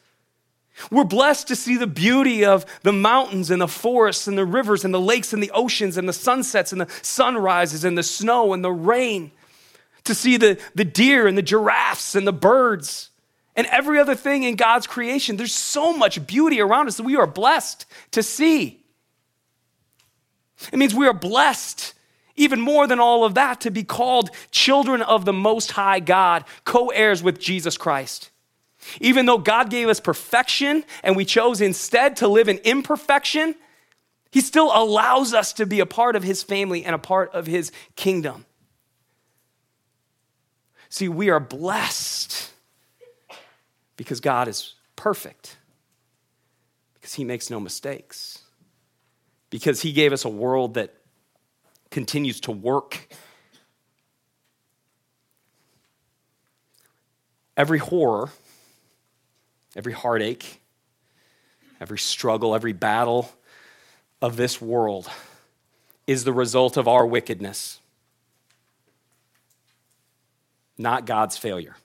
We're 0.90 1.04
blessed 1.04 1.48
to 1.48 1.56
see 1.56 1.76
the 1.76 1.86
beauty 1.86 2.44
of 2.44 2.66
the 2.82 2.92
mountains 2.92 3.50
and 3.50 3.60
the 3.60 3.68
forests 3.68 4.26
and 4.26 4.36
the 4.36 4.44
rivers 4.44 4.84
and 4.84 4.92
the 4.92 5.00
lakes 5.00 5.32
and 5.32 5.42
the 5.42 5.50
oceans 5.52 5.96
and 5.96 6.08
the 6.08 6.12
sunsets 6.12 6.72
and 6.72 6.80
the 6.80 6.88
sunrises 7.02 7.84
and 7.84 7.96
the 7.96 8.02
snow 8.02 8.52
and 8.52 8.64
the 8.64 8.72
rain. 8.72 9.30
To 10.04 10.14
see 10.16 10.36
the, 10.36 10.58
the 10.74 10.84
deer 10.84 11.28
and 11.28 11.38
the 11.38 11.42
giraffes 11.42 12.16
and 12.16 12.26
the 12.26 12.32
birds 12.32 13.10
and 13.54 13.66
every 13.68 14.00
other 14.00 14.16
thing 14.16 14.42
in 14.42 14.56
God's 14.56 14.86
creation. 14.88 15.36
There's 15.36 15.54
so 15.54 15.96
much 15.96 16.26
beauty 16.26 16.60
around 16.60 16.88
us 16.88 16.96
that 16.96 17.04
we 17.04 17.16
are 17.16 17.26
blessed 17.26 17.86
to 18.12 18.22
see. 18.22 18.80
It 20.72 20.78
means 20.78 20.94
we 20.94 21.06
are 21.06 21.12
blessed, 21.12 21.94
even 22.42 22.60
more 22.60 22.86
than 22.86 23.00
all 23.00 23.24
of 23.24 23.34
that, 23.34 23.60
to 23.62 23.70
be 23.70 23.84
called 23.84 24.30
children 24.50 25.00
of 25.00 25.24
the 25.24 25.32
Most 25.32 25.72
High 25.72 26.00
God, 26.00 26.44
co 26.64 26.88
heirs 26.88 27.22
with 27.22 27.38
Jesus 27.40 27.76
Christ. 27.76 28.30
Even 29.00 29.26
though 29.26 29.38
God 29.38 29.70
gave 29.70 29.88
us 29.88 30.00
perfection 30.00 30.84
and 31.02 31.16
we 31.16 31.24
chose 31.24 31.60
instead 31.60 32.16
to 32.16 32.28
live 32.28 32.48
in 32.48 32.58
imperfection, 32.58 33.54
He 34.30 34.40
still 34.40 34.70
allows 34.74 35.34
us 35.34 35.52
to 35.54 35.66
be 35.66 35.80
a 35.80 35.86
part 35.86 36.16
of 36.16 36.24
His 36.24 36.42
family 36.42 36.84
and 36.84 36.94
a 36.94 36.98
part 36.98 37.32
of 37.32 37.46
His 37.46 37.70
kingdom. 37.94 38.44
See, 40.88 41.08
we 41.08 41.30
are 41.30 41.40
blessed 41.40 42.50
because 43.96 44.20
God 44.20 44.48
is 44.48 44.74
perfect, 44.96 45.56
because 46.94 47.14
He 47.14 47.24
makes 47.24 47.50
no 47.50 47.60
mistakes, 47.60 48.40
because 49.48 49.80
He 49.80 49.92
gave 49.92 50.12
us 50.12 50.24
a 50.24 50.28
world 50.28 50.74
that 50.74 50.92
continues 51.92 52.40
to 52.40 52.50
work. 52.50 53.08
Every 57.56 57.78
horror 57.78 58.30
every 59.76 59.92
heartache, 59.92 60.60
every 61.80 61.98
struggle, 61.98 62.54
every 62.54 62.72
battle 62.72 63.32
of 64.20 64.36
this 64.36 64.60
world 64.60 65.10
is 66.06 66.24
the 66.24 66.32
result 66.32 66.76
of 66.76 66.88
our 66.88 67.06
wickedness, 67.06 67.80
not 70.76 71.06
God's 71.06 71.36
failure. 71.36 71.76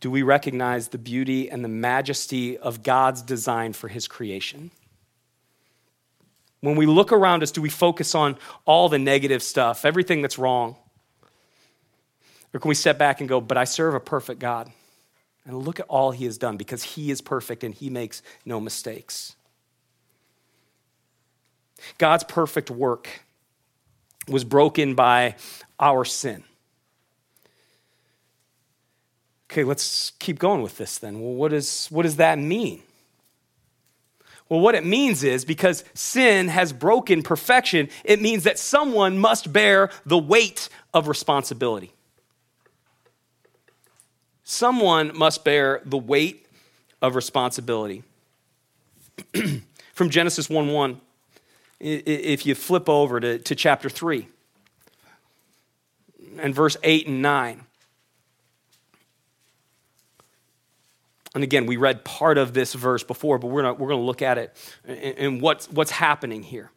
Do 0.00 0.10
we 0.10 0.22
recognize 0.22 0.88
the 0.88 0.98
beauty 0.98 1.50
and 1.50 1.64
the 1.64 1.68
majesty 1.68 2.58
of 2.58 2.82
God's 2.82 3.22
design 3.22 3.72
for 3.72 3.88
his 3.88 4.06
creation? 4.06 4.70
When 6.64 6.76
we 6.76 6.86
look 6.86 7.12
around 7.12 7.42
us, 7.42 7.50
do 7.50 7.60
we 7.60 7.68
focus 7.68 8.14
on 8.14 8.38
all 8.64 8.88
the 8.88 8.98
negative 8.98 9.42
stuff, 9.42 9.84
everything 9.84 10.22
that's 10.22 10.38
wrong? 10.38 10.76
Or 12.54 12.60
can 12.60 12.70
we 12.70 12.74
step 12.74 12.96
back 12.96 13.20
and 13.20 13.28
go, 13.28 13.38
but 13.38 13.58
I 13.58 13.64
serve 13.64 13.92
a 13.92 14.00
perfect 14.00 14.40
God? 14.40 14.72
And 15.44 15.58
look 15.58 15.78
at 15.78 15.84
all 15.90 16.10
he 16.10 16.24
has 16.24 16.38
done 16.38 16.56
because 16.56 16.82
he 16.82 17.10
is 17.10 17.20
perfect 17.20 17.64
and 17.64 17.74
he 17.74 17.90
makes 17.90 18.22
no 18.46 18.60
mistakes. 18.60 19.36
God's 21.98 22.24
perfect 22.24 22.70
work 22.70 23.10
was 24.26 24.42
broken 24.42 24.94
by 24.94 25.36
our 25.78 26.06
sin. 26.06 26.44
Okay, 29.50 29.64
let's 29.64 30.12
keep 30.18 30.38
going 30.38 30.62
with 30.62 30.78
this 30.78 30.96
then. 30.96 31.20
Well, 31.20 31.34
what, 31.34 31.52
is, 31.52 31.88
what 31.90 32.04
does 32.04 32.16
that 32.16 32.38
mean? 32.38 32.82
Well, 34.48 34.60
what 34.60 34.74
it 34.74 34.84
means 34.84 35.24
is 35.24 35.44
because 35.44 35.84
sin 35.94 36.48
has 36.48 36.72
broken 36.72 37.22
perfection, 37.22 37.88
it 38.04 38.20
means 38.20 38.44
that 38.44 38.58
someone 38.58 39.18
must 39.18 39.52
bear 39.52 39.90
the 40.04 40.18
weight 40.18 40.68
of 40.92 41.08
responsibility. 41.08 41.92
Someone 44.44 45.16
must 45.16 45.44
bear 45.44 45.80
the 45.86 45.96
weight 45.96 46.46
of 47.00 47.14
responsibility. 47.14 48.02
From 49.94 50.10
Genesis 50.10 50.50
1 50.50 50.68
1, 50.68 51.00
if 51.80 52.44
you 52.44 52.54
flip 52.54 52.88
over 52.88 53.20
to, 53.20 53.38
to 53.38 53.54
chapter 53.54 53.88
3 53.88 54.28
and 56.38 56.54
verse 56.54 56.76
8 56.82 57.06
and 57.06 57.22
9. 57.22 57.66
And 61.34 61.42
again, 61.42 61.66
we 61.66 61.76
read 61.76 62.04
part 62.04 62.38
of 62.38 62.54
this 62.54 62.74
verse 62.74 63.02
before, 63.02 63.38
but 63.38 63.48
we're, 63.48 63.62
not, 63.62 63.78
we're 63.78 63.88
going 63.88 64.00
to 64.00 64.06
look 64.06 64.22
at 64.22 64.38
it 64.38 64.56
and 64.86 65.40
what's, 65.40 65.68
what's 65.68 65.90
happening 65.90 66.42
here. 66.42 66.70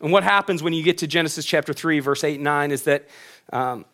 And 0.00 0.12
what 0.12 0.22
happens 0.22 0.62
when 0.62 0.74
you 0.74 0.82
get 0.82 0.98
to 0.98 1.06
Genesis 1.06 1.46
chapter 1.46 1.72
3, 1.72 2.00
verse 2.00 2.24
8 2.24 2.34
and 2.34 2.44
9 2.44 2.70
is 2.70 2.82
that 2.82 3.08
um, 3.52 3.86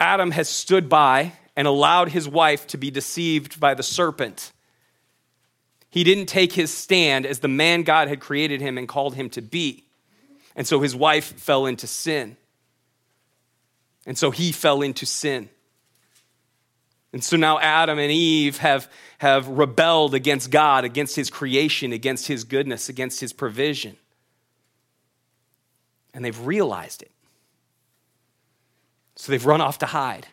Adam 0.00 0.30
has 0.30 0.48
stood 0.48 0.88
by 0.88 1.32
and 1.54 1.68
allowed 1.68 2.08
his 2.08 2.28
wife 2.28 2.66
to 2.68 2.78
be 2.78 2.90
deceived 2.90 3.60
by 3.60 3.74
the 3.74 3.82
serpent. 3.82 4.52
He 5.90 6.02
didn't 6.02 6.26
take 6.26 6.52
his 6.52 6.72
stand 6.72 7.26
as 7.26 7.40
the 7.40 7.48
man 7.48 7.82
God 7.82 8.08
had 8.08 8.20
created 8.20 8.60
him 8.60 8.78
and 8.78 8.88
called 8.88 9.14
him 9.14 9.28
to 9.30 9.42
be. 9.42 9.84
And 10.56 10.66
so 10.66 10.80
his 10.80 10.96
wife 10.96 11.38
fell 11.38 11.66
into 11.66 11.86
sin. 11.86 12.36
And 14.06 14.16
so 14.16 14.30
he 14.30 14.50
fell 14.50 14.82
into 14.82 15.06
sin. 15.06 15.50
And 17.14 17.22
so 17.22 17.36
now 17.36 17.60
Adam 17.60 18.00
and 18.00 18.10
Eve 18.10 18.58
have, 18.58 18.90
have 19.18 19.46
rebelled 19.46 20.14
against 20.14 20.50
God, 20.50 20.84
against 20.84 21.14
his 21.14 21.30
creation, 21.30 21.92
against 21.92 22.26
his 22.26 22.42
goodness, 22.42 22.88
against 22.88 23.20
his 23.20 23.32
provision. 23.32 23.96
And 26.12 26.24
they've 26.24 26.44
realized 26.44 27.02
it. 27.02 27.12
So 29.14 29.30
they've 29.30 29.46
run 29.46 29.60
off 29.60 29.78
to 29.78 29.86
hide. 29.86 30.26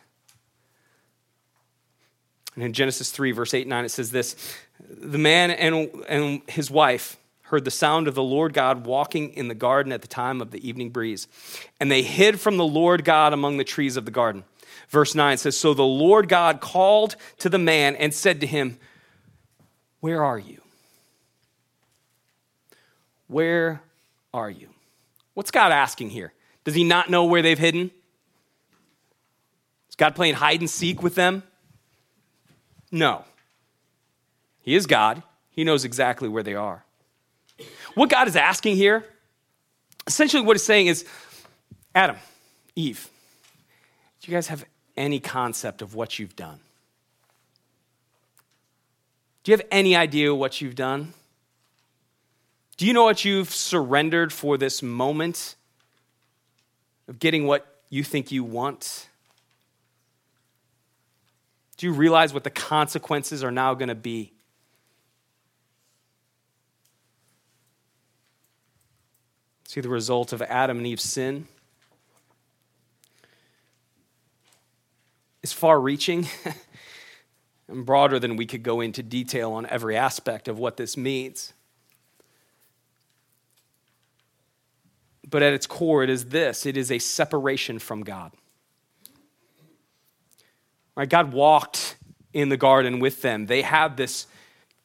And 2.55 2.63
in 2.63 2.73
Genesis 2.73 3.11
3, 3.11 3.31
verse 3.31 3.53
8 3.53 3.61
and 3.61 3.69
9, 3.69 3.85
it 3.85 3.89
says 3.89 4.09
this 4.09 4.35
The 4.79 5.19
man 5.19 5.51
and, 5.51 6.03
and 6.09 6.41
his 6.47 6.71
wife, 6.71 7.15
heard 7.43 7.63
the 7.63 7.69
sound 7.69 8.07
of 8.07 8.15
the 8.15 8.23
Lord 8.23 8.53
God 8.53 8.87
walking 8.87 9.33
in 9.33 9.49
the 9.49 9.53
garden 9.53 9.91
at 9.91 10.01
the 10.01 10.07
time 10.07 10.41
of 10.41 10.49
the 10.49 10.67
evening 10.67 10.89
breeze. 10.89 11.27
And 11.79 11.91
they 11.91 12.01
hid 12.01 12.39
from 12.39 12.55
the 12.57 12.65
Lord 12.65 13.03
God 13.03 13.33
among 13.33 13.57
the 13.57 13.65
trees 13.65 13.97
of 13.97 14.05
the 14.05 14.11
garden. 14.11 14.45
Verse 14.91 15.15
9 15.15 15.37
says 15.37 15.57
So 15.57 15.73
the 15.73 15.83
Lord 15.83 16.27
God 16.27 16.59
called 16.59 17.15
to 17.39 17.49
the 17.49 17.57
man 17.57 17.95
and 17.95 18.13
said 18.13 18.41
to 18.41 18.47
him, 18.47 18.77
Where 20.01 20.23
are 20.23 20.37
you? 20.37 20.61
Where 23.27 23.81
are 24.33 24.49
you? 24.49 24.67
What's 25.33 25.49
God 25.49 25.71
asking 25.71 26.09
here? 26.09 26.33
Does 26.65 26.75
he 26.75 26.83
not 26.83 27.09
know 27.09 27.23
where 27.23 27.41
they've 27.41 27.57
hidden? 27.57 27.89
Is 29.89 29.95
God 29.95 30.13
playing 30.13 30.35
hide 30.35 30.59
and 30.59 30.69
seek 30.69 31.01
with 31.01 31.15
them? 31.15 31.41
No. 32.91 33.23
He 34.61 34.75
is 34.75 34.85
God. 34.85 35.23
He 35.51 35.63
knows 35.63 35.85
exactly 35.85 36.27
where 36.27 36.43
they 36.43 36.53
are. 36.53 36.83
What 37.95 38.09
God 38.09 38.27
is 38.27 38.35
asking 38.35 38.75
here, 38.75 39.05
essentially 40.05 40.43
what 40.43 40.57
he's 40.57 40.63
saying 40.63 40.87
is 40.87 41.05
Adam, 41.95 42.17
Eve, 42.75 43.09
do 44.21 44.29
you 44.29 44.35
guys 44.35 44.47
have 44.49 44.65
any 44.97 45.19
concept 45.19 45.81
of 45.81 45.95
what 45.95 46.19
you've 46.19 46.35
done? 46.35 46.59
Do 49.43 49.51
you 49.51 49.57
have 49.57 49.65
any 49.71 49.95
idea 49.95 50.33
what 50.33 50.61
you've 50.61 50.75
done? 50.75 51.13
Do 52.77 52.85
you 52.85 52.93
know 52.93 53.03
what 53.03 53.25
you've 53.25 53.49
surrendered 53.49 54.31
for 54.31 54.57
this 54.57 54.81
moment 54.81 55.55
of 57.07 57.19
getting 57.19 57.45
what 57.47 57.65
you 57.89 58.03
think 58.03 58.31
you 58.31 58.43
want? 58.43 59.07
Do 61.77 61.87
you 61.87 61.93
realize 61.93 62.33
what 62.33 62.43
the 62.43 62.49
consequences 62.49 63.43
are 63.43 63.51
now 63.51 63.73
going 63.73 63.89
to 63.89 63.95
be? 63.95 64.31
See 69.67 69.81
the 69.81 69.89
result 69.89 70.33
of 70.33 70.41
Adam 70.41 70.77
and 70.77 70.85
Eve's 70.85 71.03
sin 71.03 71.47
is 75.43 75.51
far 75.53 75.79
reaching 75.79 76.27
and 77.67 77.85
broader 77.85 78.19
than 78.19 78.35
we 78.35 78.45
could 78.45 78.63
go 78.63 78.81
into 78.81 79.03
detail 79.03 79.53
on 79.53 79.65
every 79.67 79.95
aspect 79.97 80.47
of 80.47 80.59
what 80.59 80.77
this 80.77 80.97
means. 80.97 81.53
But 85.29 85.41
at 85.41 85.53
its 85.53 85.65
core, 85.65 86.03
it 86.03 86.09
is 86.09 86.25
this 86.25 86.65
it 86.65 86.77
is 86.77 86.91
a 86.91 86.99
separation 86.99 87.79
from 87.79 88.03
God. 88.03 88.31
Right? 90.95 91.09
God 91.09 91.31
walked 91.33 91.95
in 92.33 92.49
the 92.49 92.57
garden 92.57 92.99
with 92.99 93.21
them. 93.21 93.45
They 93.45 93.61
had 93.61 93.97
this 93.97 94.27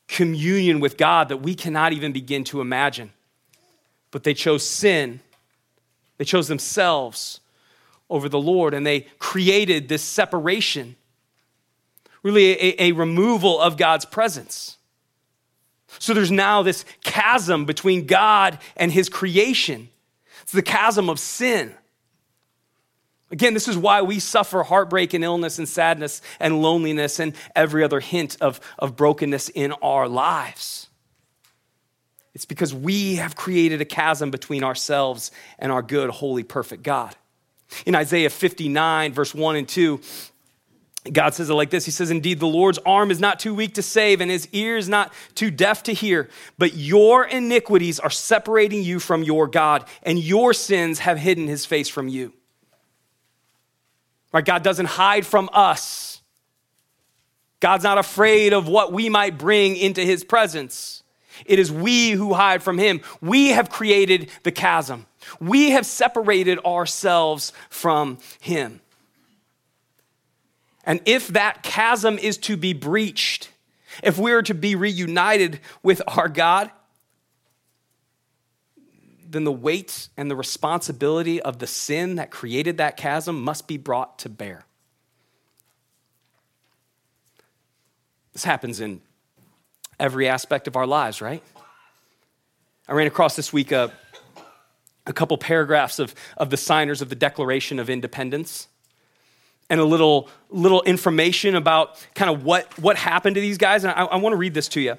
communion 0.08 0.78
with 0.78 0.96
God 0.96 1.28
that 1.30 1.38
we 1.38 1.54
cannot 1.54 1.92
even 1.92 2.12
begin 2.12 2.44
to 2.44 2.60
imagine 2.60 3.12
but 4.16 4.22
they 4.22 4.32
chose 4.32 4.66
sin. 4.66 5.20
They 6.16 6.24
chose 6.24 6.48
themselves 6.48 7.40
over 8.08 8.28
the 8.28 8.38
Lord, 8.38 8.74
and 8.74 8.86
they 8.86 9.02
created 9.18 9.88
this 9.88 10.02
separation, 10.02 10.96
really 12.22 12.52
a, 12.52 12.82
a, 12.84 12.92
removal 12.92 13.60
of 13.60 13.76
God's 13.76 14.04
presence. 14.04 14.76
So 15.98 16.14
there's 16.14 16.30
now 16.30 16.62
this 16.62 16.84
chasm 17.02 17.64
between 17.64 18.06
God 18.06 18.58
and 18.76 18.92
his 18.92 19.08
creation. 19.08 19.88
It's 20.42 20.52
the 20.52 20.62
chasm 20.62 21.08
of 21.08 21.18
sin. 21.18 21.74
Again, 23.30 23.54
this 23.54 23.66
is 23.66 23.76
why 23.76 24.02
we 24.02 24.20
suffer 24.20 24.62
heartbreak 24.62 25.12
and 25.12 25.24
illness 25.24 25.58
and 25.58 25.68
sadness 25.68 26.22
and 26.38 26.62
loneliness 26.62 27.18
and 27.18 27.34
every 27.56 27.82
other 27.82 27.98
hint 27.98 28.36
of, 28.40 28.60
of 28.78 28.94
brokenness 28.94 29.48
in 29.48 29.72
our 29.72 30.08
lives. 30.08 30.88
It's 32.34 32.44
because 32.44 32.72
we 32.72 33.16
have 33.16 33.34
created 33.34 33.80
a 33.80 33.84
chasm 33.84 34.30
between 34.30 34.62
ourselves 34.62 35.32
and 35.58 35.72
our 35.72 35.82
good, 35.82 36.10
holy, 36.10 36.44
perfect 36.44 36.82
God. 36.84 37.16
In 37.84 37.94
Isaiah 37.94 38.30
59, 38.30 39.12
verse 39.12 39.34
1 39.34 39.56
and 39.56 39.68
2, 39.68 40.00
God 41.12 41.34
says 41.34 41.50
it 41.50 41.54
like 41.54 41.70
this 41.70 41.84
He 41.84 41.90
says, 41.90 42.10
Indeed, 42.10 42.40
the 42.40 42.46
Lord's 42.46 42.78
arm 42.78 43.10
is 43.10 43.20
not 43.20 43.38
too 43.38 43.54
weak 43.54 43.74
to 43.74 43.82
save, 43.82 44.20
and 44.20 44.30
his 44.30 44.48
ear 44.52 44.76
is 44.76 44.88
not 44.88 45.12
too 45.34 45.50
deaf 45.50 45.82
to 45.84 45.92
hear. 45.92 46.28
But 46.58 46.74
your 46.74 47.24
iniquities 47.24 48.00
are 48.00 48.10
separating 48.10 48.82
you 48.82 49.00
from 49.00 49.22
your 49.22 49.46
God, 49.46 49.84
and 50.02 50.18
your 50.18 50.52
sins 50.52 51.00
have 51.00 51.18
hidden 51.18 51.46
his 51.46 51.64
face 51.64 51.88
from 51.88 52.08
you. 52.08 52.32
Right? 54.32 54.44
God 54.44 54.62
doesn't 54.62 54.86
hide 54.86 55.26
from 55.26 55.48
us. 55.52 56.20
God's 57.60 57.84
not 57.84 57.98
afraid 57.98 58.52
of 58.52 58.68
what 58.68 58.92
we 58.92 59.08
might 59.08 59.38
bring 59.38 59.76
into 59.76 60.02
his 60.02 60.24
presence. 60.24 61.02
It 61.44 61.58
is 61.58 61.70
we 61.70 62.10
who 62.10 62.34
hide 62.34 62.62
from 62.62 62.78
him. 62.78 63.00
We 63.20 63.48
have 63.48 63.70
created 63.70 64.30
the 64.42 64.52
chasm. 64.52 65.06
We 65.40 65.70
have 65.70 65.86
separated 65.86 66.58
ourselves 66.64 67.52
from 67.70 68.18
him. 68.40 68.80
And 70.84 71.00
if 71.04 71.28
that 71.28 71.62
chasm 71.62 72.18
is 72.18 72.38
to 72.38 72.56
be 72.56 72.72
breached, 72.72 73.50
if 74.02 74.18
we 74.18 74.32
are 74.32 74.42
to 74.42 74.54
be 74.54 74.74
reunited 74.74 75.60
with 75.82 76.00
our 76.06 76.28
God, 76.28 76.70
then 79.28 79.44
the 79.44 79.52
weight 79.52 80.08
and 80.16 80.30
the 80.30 80.36
responsibility 80.36 81.42
of 81.42 81.58
the 81.58 81.66
sin 81.66 82.16
that 82.16 82.30
created 82.30 82.78
that 82.78 82.96
chasm 82.96 83.42
must 83.42 83.66
be 83.66 83.76
brought 83.76 84.20
to 84.20 84.28
bear. 84.28 84.64
This 88.32 88.44
happens 88.44 88.80
in 88.80 89.00
every 89.98 90.28
aspect 90.28 90.68
of 90.68 90.76
our 90.76 90.86
lives, 90.86 91.20
right? 91.20 91.42
I 92.86 92.92
ran 92.92 93.06
across 93.06 93.34
this 93.34 93.52
week 93.52 93.72
a, 93.72 93.90
a 95.06 95.12
couple 95.12 95.38
paragraphs 95.38 95.98
of, 95.98 96.14
of 96.36 96.50
the 96.50 96.56
signers 96.56 97.00
of 97.00 97.08
the 97.08 97.14
Declaration 97.14 97.78
of 97.78 97.88
Independence 97.88 98.68
and 99.68 99.80
a 99.80 99.84
little, 99.84 100.28
little 100.50 100.82
information 100.82 101.54
about 101.54 102.04
kind 102.14 102.30
of 102.30 102.44
what, 102.44 102.78
what 102.78 102.96
happened 102.96 103.34
to 103.34 103.40
these 103.40 103.58
guys. 103.58 103.84
And 103.84 103.92
I, 103.92 104.04
I 104.04 104.16
want 104.16 104.32
to 104.32 104.36
read 104.36 104.54
this 104.54 104.68
to 104.68 104.80
you. 104.80 104.96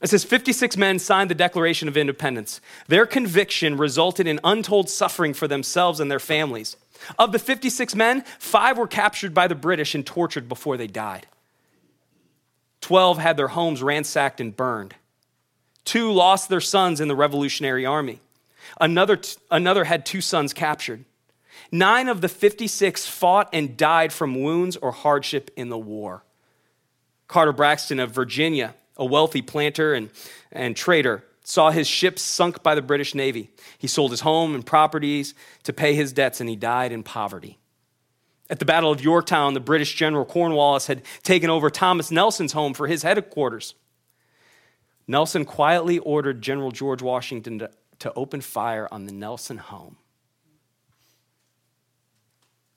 It 0.00 0.08
says 0.08 0.24
56 0.24 0.76
men 0.76 0.98
signed 0.98 1.30
the 1.30 1.34
Declaration 1.34 1.86
of 1.86 1.96
Independence. 1.96 2.60
Their 2.88 3.06
conviction 3.06 3.76
resulted 3.76 4.26
in 4.26 4.40
untold 4.42 4.90
suffering 4.90 5.32
for 5.32 5.46
themselves 5.46 6.00
and 6.00 6.10
their 6.10 6.18
families. 6.18 6.76
Of 7.18 7.32
the 7.32 7.38
56 7.38 7.94
men, 7.94 8.24
five 8.38 8.78
were 8.78 8.88
captured 8.88 9.32
by 9.32 9.46
the 9.46 9.54
British 9.54 9.94
and 9.94 10.04
tortured 10.04 10.48
before 10.48 10.76
they 10.76 10.88
died. 10.88 11.26
12 12.80 13.18
had 13.18 13.36
their 13.36 13.48
homes 13.48 13.82
ransacked 13.82 14.40
and 14.40 14.56
burned. 14.56 14.96
Two 15.84 16.10
lost 16.10 16.48
their 16.48 16.60
sons 16.60 17.00
in 17.00 17.08
the 17.08 17.16
Revolutionary 17.16 17.86
Army. 17.86 18.20
Another, 18.80 19.20
another 19.50 19.84
had 19.84 20.06
two 20.06 20.20
sons 20.20 20.52
captured. 20.52 21.04
Nine 21.70 22.08
of 22.08 22.20
the 22.20 22.28
56 22.28 23.06
fought 23.06 23.48
and 23.52 23.76
died 23.76 24.12
from 24.12 24.42
wounds 24.42 24.76
or 24.76 24.92
hardship 24.92 25.50
in 25.56 25.68
the 25.68 25.78
war. 25.78 26.24
Carter 27.28 27.52
Braxton 27.52 27.98
of 27.98 28.10
Virginia, 28.10 28.74
a 28.96 29.04
wealthy 29.04 29.42
planter 29.42 29.94
and, 29.94 30.10
and 30.50 30.76
trader, 30.76 31.24
saw 31.44 31.70
his 31.70 31.88
ships 31.88 32.22
sunk 32.22 32.62
by 32.62 32.74
the 32.74 32.82
British 32.82 33.14
Navy. 33.14 33.50
He 33.78 33.86
sold 33.86 34.10
his 34.10 34.20
home 34.20 34.54
and 34.54 34.64
properties 34.64 35.34
to 35.64 35.72
pay 35.72 35.94
his 35.94 36.12
debts, 36.12 36.40
and 36.40 36.48
he 36.48 36.56
died 36.56 36.92
in 36.92 37.02
poverty. 37.02 37.58
At 38.50 38.58
the 38.58 38.64
Battle 38.64 38.92
of 38.92 39.02
Yorktown, 39.02 39.54
the 39.54 39.60
British 39.60 39.94
General 39.94 40.24
Cornwallis 40.24 40.86
had 40.86 41.02
taken 41.22 41.48
over 41.48 41.70
Thomas 41.70 42.10
Nelson's 42.10 42.52
home 42.52 42.74
for 42.74 42.86
his 42.86 43.02
headquarters. 43.02 43.74
Nelson 45.06 45.44
quietly 45.44 45.98
ordered 45.98 46.42
General 46.42 46.70
George 46.70 47.02
Washington 47.02 47.60
to, 47.60 47.70
to 48.02 48.12
open 48.14 48.40
fire 48.40 48.88
on 48.90 49.06
the 49.06 49.12
Nelson 49.12 49.58
home. 49.58 49.96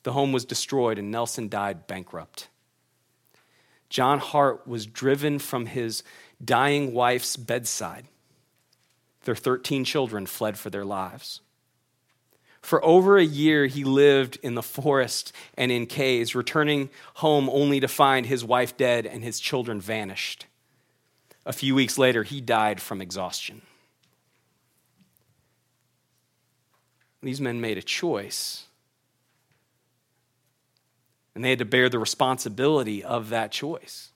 The 0.04 0.12
home 0.12 0.30
was 0.30 0.44
destroyed 0.44 1.00
and 1.00 1.10
Nelson 1.10 1.48
died 1.48 1.88
bankrupt. 1.88 2.46
John 3.90 4.20
Hart 4.20 4.68
was 4.68 4.86
driven 4.86 5.40
from 5.40 5.66
his 5.66 6.04
dying 6.44 6.92
wife's 6.92 7.36
bedside. 7.36 8.06
Their 9.24 9.34
13 9.34 9.84
children 9.84 10.26
fled 10.26 10.56
for 10.56 10.70
their 10.70 10.84
lives. 10.84 11.40
For 12.62 12.84
over 12.84 13.18
a 13.18 13.24
year, 13.24 13.66
he 13.66 13.82
lived 13.82 14.38
in 14.44 14.54
the 14.54 14.62
forest 14.62 15.32
and 15.58 15.72
in 15.72 15.86
caves, 15.86 16.36
returning 16.36 16.88
home 17.14 17.50
only 17.50 17.80
to 17.80 17.88
find 17.88 18.26
his 18.26 18.44
wife 18.44 18.76
dead 18.76 19.06
and 19.06 19.24
his 19.24 19.40
children 19.40 19.80
vanished. 19.80 20.46
A 21.44 21.52
few 21.52 21.74
weeks 21.74 21.98
later, 21.98 22.22
he 22.22 22.40
died 22.40 22.80
from 22.80 23.00
exhaustion. 23.00 23.62
These 27.22 27.40
men 27.40 27.60
made 27.60 27.76
a 27.76 27.82
choice, 27.82 28.66
and 31.34 31.44
they 31.44 31.50
had 31.50 31.58
to 31.58 31.64
bear 31.64 31.88
the 31.88 31.98
responsibility 31.98 33.02
of 33.02 33.30
that 33.30 33.50
choice. 33.50 34.10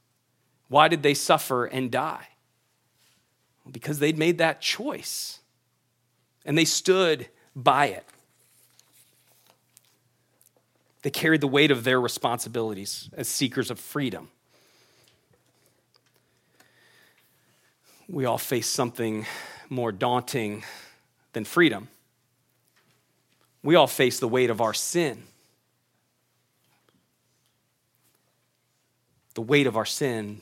Why 0.68 0.86
did 0.86 1.02
they 1.02 1.14
suffer 1.14 1.64
and 1.64 1.90
die? 1.90 2.28
Because 3.70 3.98
they'd 3.98 4.18
made 4.18 4.38
that 4.38 4.60
choice, 4.60 5.40
and 6.44 6.56
they 6.56 6.64
stood 6.64 7.28
by 7.56 7.86
it. 7.86 8.06
They 11.02 11.10
carried 11.10 11.40
the 11.40 11.48
weight 11.48 11.70
of 11.70 11.84
their 11.84 12.00
responsibilities 12.00 13.10
as 13.16 13.26
seekers 13.26 13.70
of 13.70 13.80
freedom. 13.80 14.28
We 18.08 18.24
all 18.24 18.38
face 18.38 18.68
something 18.68 19.26
more 19.68 19.92
daunting 19.92 20.64
than 21.32 21.44
freedom. 21.44 21.88
We 23.62 23.74
all 23.74 23.86
face 23.86 24.18
the 24.20 24.28
weight 24.28 24.50
of 24.50 24.60
our 24.60 24.74
sin. 24.74 25.22
The 29.34 29.42
weight 29.42 29.66
of 29.66 29.76
our 29.76 29.86
sin 29.86 30.40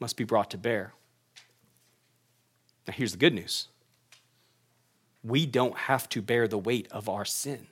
must 0.00 0.16
be 0.16 0.24
brought 0.24 0.50
to 0.50 0.58
bear. 0.58 0.92
Now, 2.86 2.92
here's 2.94 3.12
the 3.12 3.18
good 3.18 3.34
news 3.34 3.68
we 5.24 5.46
don't 5.46 5.76
have 5.76 6.08
to 6.10 6.20
bear 6.20 6.48
the 6.48 6.58
weight 6.58 6.88
of 6.90 7.08
our 7.08 7.24
sin. 7.24 7.68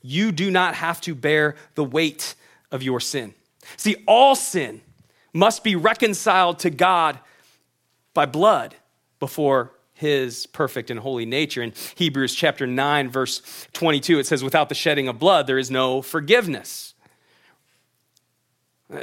You 0.00 0.32
do 0.32 0.50
not 0.50 0.74
have 0.74 1.00
to 1.02 1.14
bear 1.14 1.56
the 1.74 1.84
weight 1.84 2.34
of 2.70 2.82
your 2.82 3.00
sin. 3.00 3.34
See, 3.76 3.96
all 4.06 4.34
sin 4.34 4.80
must 5.32 5.62
be 5.62 5.76
reconciled 5.76 6.60
to 6.60 6.70
God 6.70 7.18
by 8.14 8.24
blood 8.24 8.74
before 9.18 9.72
his 9.98 10.46
perfect 10.46 10.90
and 10.90 11.00
holy 11.00 11.26
nature. 11.26 11.60
In 11.60 11.72
Hebrews 11.96 12.32
chapter 12.32 12.68
9, 12.68 13.10
verse 13.10 13.66
22, 13.72 14.20
it 14.20 14.26
says, 14.26 14.44
Without 14.44 14.68
the 14.68 14.74
shedding 14.76 15.08
of 15.08 15.18
blood, 15.18 15.48
there 15.48 15.58
is 15.58 15.72
no 15.72 16.02
forgiveness. 16.02 16.94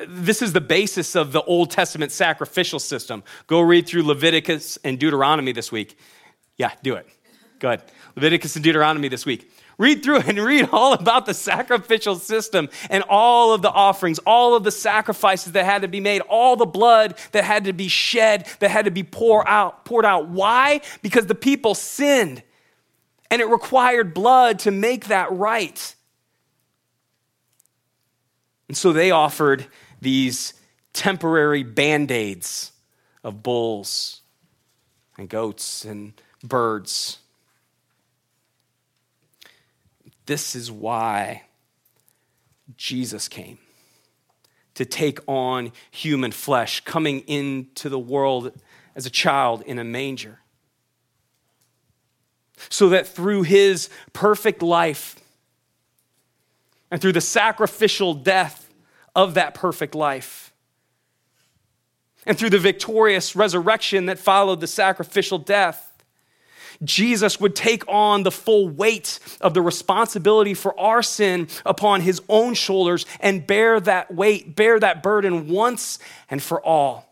This 0.07 0.41
is 0.41 0.53
the 0.53 0.61
basis 0.61 1.15
of 1.15 1.33
the 1.33 1.43
Old 1.43 1.69
Testament 1.69 2.13
sacrificial 2.13 2.79
system. 2.79 3.23
Go 3.45 3.59
read 3.59 3.87
through 3.87 4.03
Leviticus 4.03 4.77
and 4.85 4.97
Deuteronomy 4.97 5.51
this 5.51 5.69
week. 5.69 5.97
Yeah, 6.55 6.71
do 6.81 6.95
it. 6.95 7.07
Good. 7.59 7.81
Leviticus 8.15 8.55
and 8.55 8.63
Deuteronomy 8.63 9.09
this 9.09 9.25
week. 9.25 9.51
Read 9.77 10.03
through 10.03 10.19
and 10.19 10.39
read 10.39 10.69
all 10.71 10.93
about 10.93 11.25
the 11.25 11.33
sacrificial 11.33 12.15
system 12.15 12.69
and 12.89 13.03
all 13.09 13.53
of 13.53 13.61
the 13.61 13.69
offerings, 13.69 14.19
all 14.19 14.55
of 14.55 14.63
the 14.63 14.71
sacrifices 14.71 15.51
that 15.51 15.65
had 15.65 15.81
to 15.81 15.87
be 15.87 15.99
made, 15.99 16.21
all 16.21 16.55
the 16.55 16.65
blood 16.65 17.17
that 17.33 17.43
had 17.43 17.65
to 17.65 17.73
be 17.73 17.87
shed, 17.87 18.47
that 18.59 18.71
had 18.71 18.85
to 18.85 18.91
be 18.91 19.03
poured 19.03 19.47
out, 19.47 19.83
poured 19.83 20.05
out. 20.05 20.29
Why? 20.29 20.81
Because 21.01 21.25
the 21.25 21.35
people 21.35 21.75
sinned 21.75 22.41
and 23.29 23.41
it 23.41 23.45
required 23.45 24.13
blood 24.13 24.59
to 24.59 24.71
make 24.71 25.07
that 25.07 25.31
right. 25.31 25.95
And 28.67 28.77
so 28.77 28.93
they 28.93 29.11
offered 29.11 29.67
these 29.99 30.53
temporary 30.93 31.63
band 31.63 32.11
aids 32.11 32.71
of 33.23 33.43
bulls 33.43 34.21
and 35.17 35.27
goats 35.27 35.83
and 35.83 36.13
birds 36.43 37.19
this 40.25 40.55
is 40.55 40.71
why 40.71 41.43
Jesus 42.77 43.27
came 43.27 43.59
to 44.73 44.85
take 44.85 45.19
on 45.27 45.71
human 45.91 46.31
flesh, 46.31 46.81
coming 46.81 47.21
into 47.21 47.87
the 47.87 47.99
world 47.99 48.51
as 48.95 49.05
a 49.05 49.09
child 49.09 49.61
in 49.65 49.79
a 49.79 49.83
manger. 49.83 50.39
So 52.69 52.89
that 52.89 53.07
through 53.07 53.43
his 53.43 53.89
perfect 54.13 54.61
life 54.61 55.15
and 56.91 57.01
through 57.01 57.13
the 57.13 57.21
sacrificial 57.21 58.13
death 58.13 58.69
of 59.15 59.35
that 59.35 59.53
perfect 59.53 59.95
life, 59.95 60.53
and 62.25 62.37
through 62.37 62.49
the 62.49 62.59
victorious 62.59 63.35
resurrection 63.35 64.07
that 64.07 64.19
followed 64.19 64.59
the 64.59 64.67
sacrificial 64.67 65.37
death, 65.37 65.94
Jesus 66.83 67.39
would 67.39 67.55
take 67.55 67.83
on 67.87 68.23
the 68.23 68.31
full 68.31 68.67
weight 68.67 69.19
of 69.41 69.53
the 69.53 69.61
responsibility 69.61 70.53
for 70.53 70.77
our 70.79 71.01
sin 71.01 71.47
upon 71.65 72.01
his 72.01 72.21
own 72.29 72.53
shoulders 72.53 73.05
and 73.19 73.45
bear 73.45 73.79
that 73.81 74.13
weight, 74.13 74.55
bear 74.55 74.79
that 74.79 75.03
burden 75.03 75.47
once 75.47 75.99
and 76.29 76.41
for 76.41 76.61
all. 76.61 77.05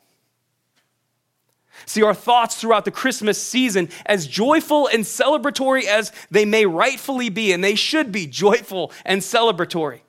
See, 1.85 2.03
our 2.03 2.13
thoughts 2.13 2.55
throughout 2.55 2.85
the 2.85 2.91
Christmas 2.91 3.41
season, 3.41 3.89
as 4.05 4.27
joyful 4.27 4.87
and 4.87 5.03
celebratory 5.03 5.83
as 5.85 6.11
they 6.31 6.45
may 6.45 6.65
rightfully 6.65 7.29
be, 7.29 7.51
and 7.51 7.63
they 7.63 7.75
should 7.75 8.11
be 8.11 8.25
joyful 8.25 8.91
and 9.05 9.21
celebratory, 9.21 10.01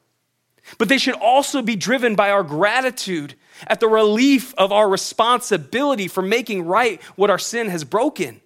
but 0.79 0.89
they 0.89 0.99
should 0.99 1.15
also 1.15 1.63
be 1.63 1.77
driven 1.77 2.15
by 2.15 2.31
our 2.31 2.43
gratitude 2.45 3.35
at 3.67 3.81
the 3.81 3.89
relief 3.89 4.55
of 4.55 4.73
our 4.73 4.89
responsibility 4.89 6.09
for 6.09 6.23
making 6.23 6.65
right 6.65 7.03
what 7.17 7.31
our 7.31 7.39
sin 7.39 7.69
has 7.69 7.85
broken. 7.85 8.41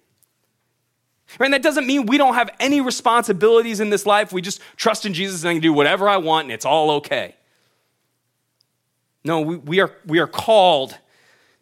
Right? 1.37 1.47
And 1.47 1.53
that 1.53 1.61
doesn't 1.61 1.85
mean 1.85 2.05
we 2.05 2.17
don't 2.17 2.33
have 2.33 2.49
any 2.59 2.81
responsibilities 2.81 3.79
in 3.79 3.89
this 3.89 4.05
life. 4.05 4.31
We 4.33 4.41
just 4.41 4.61
trust 4.77 5.05
in 5.05 5.13
Jesus 5.13 5.43
and 5.43 5.49
I 5.49 5.53
can 5.53 5.61
do 5.61 5.73
whatever 5.73 6.09
I 6.09 6.17
want 6.17 6.45
and 6.45 6.51
it's 6.51 6.65
all 6.65 6.91
okay. 6.91 7.35
No, 9.23 9.41
we, 9.41 9.57
we, 9.57 9.79
are, 9.79 9.93
we 10.05 10.19
are 10.19 10.27
called 10.27 10.97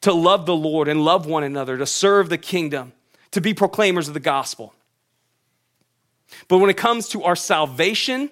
to 0.02 0.14
love 0.14 0.46
the 0.46 0.56
Lord 0.56 0.88
and 0.88 1.04
love 1.04 1.26
one 1.26 1.44
another, 1.44 1.78
to 1.78 1.86
serve 1.86 2.30
the 2.30 2.38
kingdom, 2.38 2.94
to 3.32 3.42
be 3.42 3.54
proclaimers 3.54 4.08
of 4.08 4.14
the 4.14 4.20
gospel. 4.20 4.74
But 6.48 6.60
when 6.60 6.70
it 6.70 6.78
comes 6.78 7.10
to 7.10 7.24
our 7.24 7.36
salvation, 7.36 8.30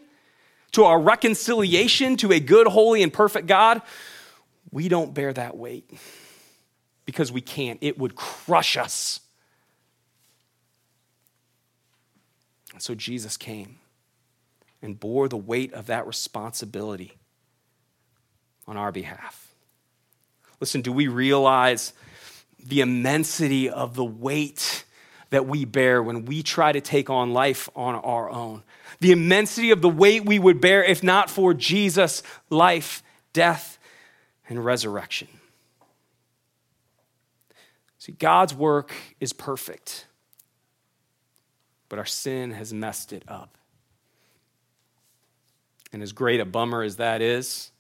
to 0.74 0.84
our 0.84 1.00
reconciliation 1.00 2.18
to 2.18 2.32
a 2.32 2.40
good, 2.40 2.68
holy, 2.68 3.02
and 3.02 3.12
perfect 3.12 3.48
God, 3.48 3.82
we 4.72 4.90
don't 4.90 5.14
bear 5.14 5.34
that 5.34 5.58
weight 5.58 5.90
because 7.06 7.32
we 7.32 7.42
can't. 7.42 7.80
It 7.82 7.98
would 7.98 8.16
crush 8.16 8.78
us. 8.78 9.22
And 12.76 12.82
so 12.82 12.94
Jesus 12.94 13.38
came 13.38 13.78
and 14.82 15.00
bore 15.00 15.30
the 15.30 15.38
weight 15.38 15.74
of 15.74 15.86
that 15.86 16.06
responsibility 16.06 17.14
on 18.68 18.76
our 18.76 18.92
behalf. 18.92 19.56
Listen, 20.60 20.82
do 20.82 20.92
we 20.92 21.08
realize 21.08 21.94
the 22.62 22.82
immensity 22.82 23.70
of 23.70 23.96
the 23.96 24.04
weight 24.04 24.84
that 25.30 25.48
we 25.48 25.64
bear 25.64 26.04
when 26.04 26.26
we 26.26 26.44
try 26.44 26.74
to 26.74 26.82
take 26.82 27.10
on 27.10 27.32
life 27.32 27.70
on 27.78 27.96
our 27.96 28.30
own? 28.30 28.62
The 29.00 29.14
immensity 29.14 29.72
of 29.72 29.82
the 29.82 29.88
weight 29.88 30.26
we 30.26 30.38
would 30.38 30.60
bear 30.60 30.84
if 30.84 31.02
not 31.02 31.30
for 31.30 31.54
Jesus' 31.54 32.24
life, 32.50 33.02
death, 33.32 33.80
and 34.50 34.66
resurrection. 34.66 35.30
See, 38.00 38.12
God's 38.12 38.54
work 38.54 38.92
is 39.22 39.32
perfect 39.32 40.08
but 41.90 42.00
our 42.00 42.06
sin 42.06 42.52
has 42.52 42.74
messed 42.74 43.14
it 43.14 43.24
up. 43.28 43.58
And 45.94 46.02
as 46.04 46.12
great 46.12 46.40
a 46.40 46.46
bummer 46.46 46.82
as 46.82 46.98
that 46.98 47.22
is, 47.22 47.72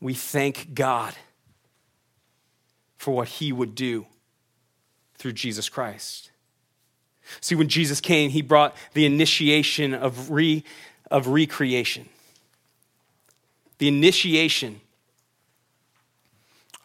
we 0.00 0.14
thank 0.14 0.74
God 0.74 1.14
for 2.96 3.14
what 3.14 3.28
he 3.28 3.52
would 3.52 3.74
do 3.74 4.06
through 5.16 5.32
Jesus 5.32 5.68
Christ. 5.68 6.30
See, 7.40 7.54
when 7.54 7.68
Jesus 7.68 8.00
came, 8.00 8.30
he 8.30 8.42
brought 8.42 8.76
the 8.92 9.06
initiation 9.06 9.94
of, 9.94 10.30
re, 10.30 10.64
of 11.10 11.28
recreation, 11.28 12.08
the 13.78 13.88
initiation 13.88 14.80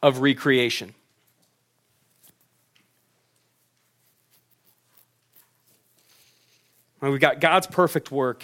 of 0.01 0.19
recreation. 0.19 0.93
We've 7.01 7.19
got 7.19 7.39
God's 7.39 7.67
perfect 7.67 8.11
work. 8.11 8.43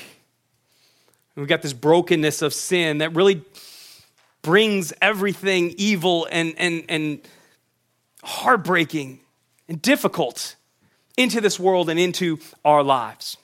We've 1.35 1.47
got 1.47 1.61
this 1.61 1.73
brokenness 1.73 2.41
of 2.41 2.53
sin 2.53 2.99
that 2.99 3.13
really 3.13 3.41
brings 4.41 4.93
everything 5.01 5.73
evil 5.77 6.27
and, 6.31 6.53
and, 6.57 6.83
and 6.87 7.19
heartbreaking 8.23 9.19
and 9.67 9.81
difficult 9.81 10.55
into 11.17 11.41
this 11.41 11.59
world 11.59 11.89
and 11.89 11.99
into 11.99 12.39
our 12.63 12.83
lives. 12.83 13.37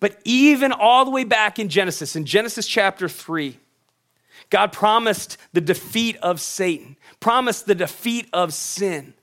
But 0.00 0.20
even 0.24 0.72
all 0.72 1.04
the 1.04 1.10
way 1.10 1.24
back 1.24 1.58
in 1.58 1.68
Genesis, 1.68 2.14
in 2.14 2.24
Genesis 2.24 2.66
chapter 2.66 3.08
3, 3.08 3.58
God 4.50 4.72
promised 4.72 5.36
the 5.52 5.60
defeat 5.60 6.16
of 6.22 6.40
Satan, 6.40 6.96
promised 7.20 7.66
the 7.66 7.74
defeat 7.74 8.28
of 8.32 8.52
sin 8.52 9.14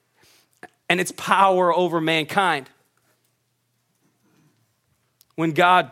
and 0.89 0.99
its 0.99 1.11
power 1.13 1.73
over 1.73 2.01
mankind 2.01 2.69
when 5.35 5.51
God 5.51 5.91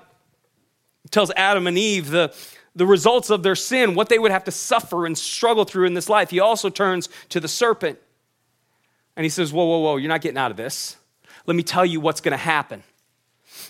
tells 1.12 1.32
Adam 1.32 1.68
and 1.68 1.78
Eve 1.78 2.10
the, 2.10 2.34
the 2.76 2.86
results 2.86 3.30
of 3.30 3.44
their 3.44 3.56
sin, 3.56 3.96
what 3.96 4.10
they 4.10 4.20
would 4.20 4.32
have 4.32 4.46
to 4.46 4.52
suffer 4.52 5.06
and 5.06 5.18
struggle 5.18 5.66
through 5.66 5.86
in 5.86 5.94
this 5.94 6.10
life, 6.10 6.30
he 6.30 6.40
also 6.40 6.70
turns 6.70 7.10
to 7.30 7.40
the 7.40 7.48
serpent 7.48 8.00
and 9.16 9.24
he 9.24 9.30
says, 9.30 9.54
Whoa, 9.54 9.66
whoa, 9.66 9.80
whoa, 9.80 9.98
you're 9.98 10.10
not 10.10 10.22
getting 10.22 10.38
out 10.38 10.52
of 10.52 10.58
this. 10.58 10.98
Let 11.46 11.56
me 11.56 11.64
tell 11.64 11.86
you 11.86 12.00
what's 12.00 12.22
going 12.22 12.32
to 12.32 12.38
happen. 12.38 12.84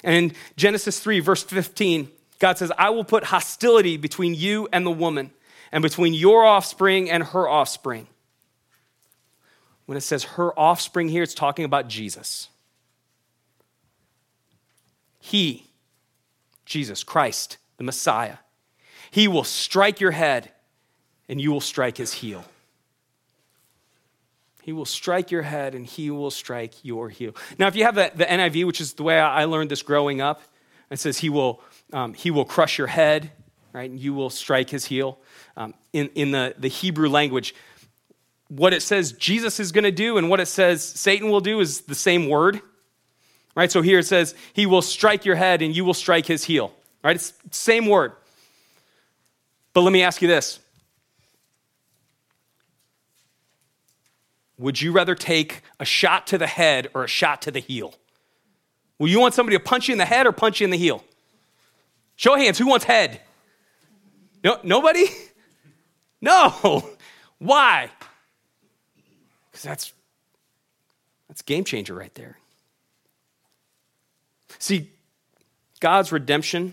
And 0.03 0.15
in 0.15 0.37
Genesis 0.55 0.99
3, 0.99 1.19
verse 1.19 1.43
15, 1.43 2.09
God 2.39 2.57
says, 2.57 2.71
I 2.77 2.89
will 2.89 3.03
put 3.03 3.25
hostility 3.25 3.97
between 3.97 4.35
you 4.35 4.67
and 4.71 4.85
the 4.85 4.91
woman, 4.91 5.31
and 5.71 5.81
between 5.81 6.13
your 6.13 6.45
offspring 6.45 7.09
and 7.09 7.23
her 7.23 7.47
offspring. 7.47 8.07
When 9.85 9.97
it 9.97 10.01
says 10.01 10.23
her 10.23 10.57
offspring 10.57 11.09
here, 11.09 11.23
it's 11.23 11.33
talking 11.33 11.65
about 11.65 11.87
Jesus. 11.87 12.49
He, 15.25 15.67
Jesus 16.65 17.01
Christ, 17.01 17.57
the 17.77 17.83
Messiah, 17.85 18.39
he 19.09 19.25
will 19.29 19.45
strike 19.45 20.01
your 20.01 20.11
head 20.11 20.51
and 21.29 21.39
you 21.39 21.49
will 21.49 21.61
strike 21.61 21.95
his 21.95 22.15
heel. 22.15 22.43
He 24.61 24.73
will 24.73 24.83
strike 24.83 25.31
your 25.31 25.43
head 25.43 25.75
and 25.75 25.85
he 25.85 26.11
will 26.11 26.29
strike 26.29 26.83
your 26.83 27.07
heel. 27.07 27.33
Now, 27.57 27.67
if 27.67 27.75
you 27.77 27.85
have 27.85 27.95
the, 27.95 28.11
the 28.13 28.25
NIV, 28.25 28.67
which 28.67 28.81
is 28.81 28.95
the 28.95 29.03
way 29.03 29.17
I 29.17 29.45
learned 29.45 29.71
this 29.71 29.81
growing 29.81 30.19
up, 30.19 30.41
it 30.91 30.99
says 30.99 31.19
he 31.19 31.29
will, 31.29 31.61
um, 31.93 32.13
he 32.13 32.29
will 32.29 32.43
crush 32.43 32.77
your 32.77 32.87
head, 32.87 33.31
right? 33.71 33.89
And 33.89 33.97
you 33.97 34.13
will 34.13 34.29
strike 34.29 34.69
his 34.69 34.83
heel. 34.83 35.19
Um, 35.55 35.73
in 35.93 36.09
in 36.15 36.31
the, 36.31 36.53
the 36.57 36.67
Hebrew 36.67 37.07
language, 37.07 37.55
what 38.49 38.73
it 38.73 38.81
says 38.81 39.13
Jesus 39.13 39.57
is 39.61 39.71
going 39.71 39.85
to 39.85 39.91
do 39.91 40.17
and 40.17 40.29
what 40.29 40.41
it 40.41 40.47
says 40.47 40.83
Satan 40.83 41.29
will 41.29 41.39
do 41.39 41.61
is 41.61 41.81
the 41.81 41.95
same 41.95 42.27
word, 42.27 42.61
right? 43.55 43.71
So 43.71 43.81
here 43.81 43.99
it 43.99 44.05
says 44.05 44.35
he 44.53 44.65
will 44.65 44.81
strike 44.81 45.25
your 45.25 45.35
head 45.35 45.61
and 45.61 45.75
you 45.75 45.85
will 45.85 45.93
strike 45.93 46.25
his 46.25 46.43
heel, 46.43 46.73
right? 47.03 47.15
It's 47.15 47.33
same 47.51 47.87
word. 47.87 48.13
But 49.73 49.81
let 49.81 49.91
me 49.91 50.03
ask 50.03 50.21
you 50.21 50.27
this 50.27 50.59
Would 54.57 54.81
you 54.81 54.91
rather 54.91 55.15
take 55.15 55.61
a 55.79 55.85
shot 55.85 56.27
to 56.27 56.37
the 56.37 56.47
head 56.47 56.89
or 56.93 57.03
a 57.03 57.07
shot 57.07 57.41
to 57.43 57.51
the 57.51 57.59
heel? 57.59 57.93
Will 58.99 59.09
you 59.09 59.19
want 59.19 59.33
somebody 59.33 59.57
to 59.57 59.63
punch 59.63 59.87
you 59.87 59.93
in 59.93 59.97
the 59.97 60.05
head 60.05 60.25
or 60.25 60.31
punch 60.31 60.61
you 60.61 60.65
in 60.65 60.69
the 60.71 60.77
heel? 60.77 61.03
Show 62.15 62.35
hands, 62.35 62.57
who 62.57 62.67
wants 62.67 62.85
head? 62.85 63.19
No, 64.43 64.59
nobody? 64.63 65.05
No. 66.23 66.89
Why? 67.37 67.89
Because 69.51 69.63
that's 69.63 69.93
that's 71.27 71.41
game 71.41 71.65
changer 71.65 71.93
right 71.93 72.13
there. 72.15 72.37
See, 74.63 74.89
God's 75.81 76.13
redemption, 76.13 76.71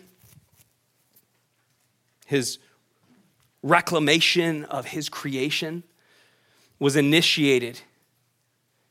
his 2.25 2.61
reclamation 3.65 4.65
of 4.67 4.87
his 4.87 5.09
creation 5.09 5.83
was 6.79 6.95
initiated 6.95 7.81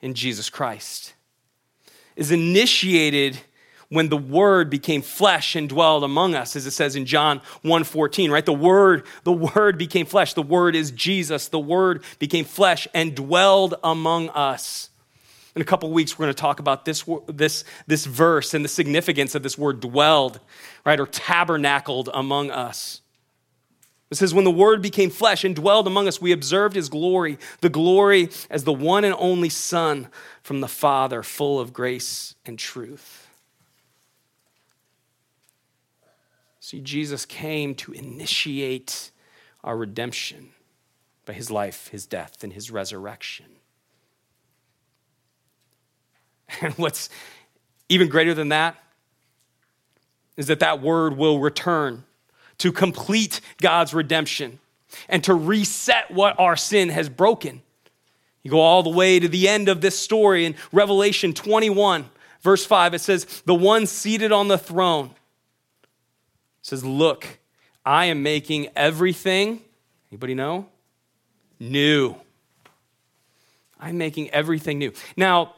in 0.02 0.16
Jesus 0.16 0.50
Christ. 0.50 1.14
Is 2.18 2.30
initiated 2.34 3.40
when 3.88 4.10
the 4.10 4.18
word 4.18 4.70
became 4.70 5.02
flesh 5.02 5.56
and 5.56 5.70
dwelled 5.70 6.04
among 6.04 6.36
us 6.36 6.58
as 6.58 6.66
it 6.66 6.72
says 6.72 6.98
in 6.98 7.06
John 7.06 7.40
1:14 7.64 8.32
right? 8.32 8.46
The 8.46 8.52
word 8.52 9.06
the 9.24 9.32
word 9.32 9.78
became 9.78 10.08
flesh. 10.08 10.34
The 10.34 10.42
word 10.42 10.76
is 10.76 10.92
Jesus. 10.92 11.48
The 11.48 11.58
word 11.58 12.04
became 12.20 12.44
flesh 12.44 12.86
and 12.94 13.16
dwelled 13.16 13.76
among 13.82 14.28
us 14.32 14.89
in 15.60 15.62
a 15.62 15.66
couple 15.66 15.92
weeks 15.92 16.18
we're 16.18 16.24
going 16.24 16.34
to 16.34 16.42
talk 16.42 16.60
about 16.60 16.86
this 16.86 17.04
this 17.28 17.66
this 17.86 18.06
verse 18.06 18.54
and 18.54 18.64
the 18.64 18.70
significance 18.70 19.36
of 19.36 19.44
this 19.44 19.58
word 19.58 19.82
dwelled 19.82 20.40
right 20.86 21.00
or 21.00 21.06
tabernacled 21.06 22.10
among 22.14 22.50
us 22.50 23.02
it 24.12 24.18
says, 24.18 24.34
When 24.34 24.44
the 24.44 24.52
Word 24.52 24.82
became 24.82 25.10
flesh 25.10 25.44
and 25.44 25.56
dwelled 25.56 25.86
among 25.86 26.08
us, 26.08 26.20
we 26.20 26.32
observed 26.32 26.76
his 26.76 26.90
glory, 26.90 27.38
the 27.62 27.70
glory 27.70 28.30
as 28.50 28.64
the 28.64 28.74
one 28.74 29.04
and 29.04 29.16
only 29.20 29.50
Son 29.50 30.08
from 30.42 30.62
the 30.62 30.68
Father, 30.68 31.22
full 31.22 31.60
of 31.60 31.74
grace 31.74 32.34
and 32.46 32.58
truth. 32.58 33.28
See, 36.60 36.82
Jesus 36.82 37.26
came 37.26 37.76
to 37.76 37.92
initiate 37.92 39.12
our 39.64 39.78
redemption 39.78 40.50
by 41.26 41.34
his 41.34 41.52
life, 41.52 41.90
his 41.90 42.08
death, 42.08 42.44
and 42.44 42.54
his 42.54 42.72
resurrection. 42.72 43.59
And 46.62 46.74
what's 46.76 47.10
even 47.90 48.08
greater 48.08 48.34
than 48.34 48.50
that 48.50 48.76
is 50.38 50.48
that 50.48 50.60
that 50.60 50.82
word 50.82 51.18
will 51.18 51.40
return 51.40 52.06
to 52.60 52.72
complete 52.72 53.42
God's 53.62 53.94
redemption 53.94 54.60
and 55.08 55.24
to 55.24 55.34
reset 55.34 56.10
what 56.12 56.40
our 56.40 56.56
sin 56.56 56.90
has 56.90 57.10
broken. 57.10 57.62
You 58.44 58.52
go 58.52 58.62
all 58.62 58.84
the 58.84 58.90
way 58.90 59.20
to 59.20 59.28
the 59.28 59.48
end 59.48 59.70
of 59.70 59.82
this 59.82 59.98
story 60.00 60.46
in 60.46 60.56
Revelation 60.72 61.34
21, 61.34 62.10
verse 62.42 62.66
5. 62.66 62.94
It 62.94 63.00
says, 63.00 63.26
The 63.46 63.56
one 63.56 63.86
seated 63.86 64.32
on 64.32 64.48
the 64.48 64.58
throne 64.58 65.12
says, 66.62 66.86
Look, 66.86 67.40
I 67.86 68.06
am 68.06 68.24
making 68.24 68.70
everything, 68.76 69.62
anybody 70.12 70.36
know? 70.36 70.68
New. 71.60 72.16
I'm 73.80 73.98
making 73.98 74.30
everything 74.30 74.80
new. 74.80 74.94
Now, 75.16 75.56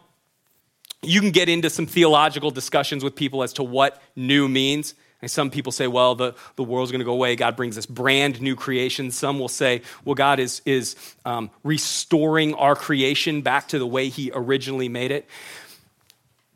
you 1.01 1.19
can 1.19 1.31
get 1.31 1.49
into 1.49 1.69
some 1.69 1.85
theological 1.85 2.51
discussions 2.51 3.03
with 3.03 3.15
people 3.15 3.43
as 3.43 3.53
to 3.53 3.63
what 3.63 4.01
new 4.15 4.47
means. 4.47 4.93
And 5.21 5.29
some 5.29 5.51
people 5.51 5.71
say, 5.71 5.87
well, 5.87 6.15
the, 6.15 6.33
the 6.55 6.63
world's 6.63 6.91
going 6.91 6.99
to 6.99 7.05
go 7.05 7.13
away. 7.13 7.35
God 7.35 7.55
brings 7.55 7.75
this 7.75 7.85
brand 7.85 8.41
new 8.41 8.55
creation. 8.55 9.11
Some 9.11 9.39
will 9.39 9.47
say, 9.47 9.83
well, 10.03 10.15
God 10.15 10.39
is, 10.39 10.61
is 10.65 10.95
um, 11.25 11.51
restoring 11.63 12.55
our 12.55 12.75
creation 12.75 13.41
back 13.41 13.67
to 13.69 13.79
the 13.79 13.85
way 13.85 14.09
He 14.09 14.31
originally 14.33 14.89
made 14.89 15.11
it. 15.11 15.27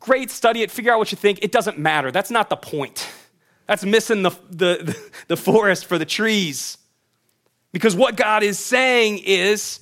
Great, 0.00 0.30
study 0.30 0.62
it, 0.62 0.70
figure 0.70 0.92
out 0.92 0.98
what 0.98 1.12
you 1.12 1.16
think. 1.16 1.40
It 1.42 1.52
doesn't 1.52 1.78
matter. 1.78 2.10
That's 2.10 2.30
not 2.30 2.48
the 2.48 2.56
point. 2.56 3.08
That's 3.66 3.84
missing 3.84 4.22
the, 4.22 4.30
the, 4.50 4.96
the 5.28 5.36
forest 5.36 5.86
for 5.86 5.98
the 5.98 6.04
trees. 6.04 6.78
Because 7.72 7.96
what 7.96 8.16
God 8.16 8.42
is 8.42 8.58
saying 8.58 9.18
is, 9.24 9.80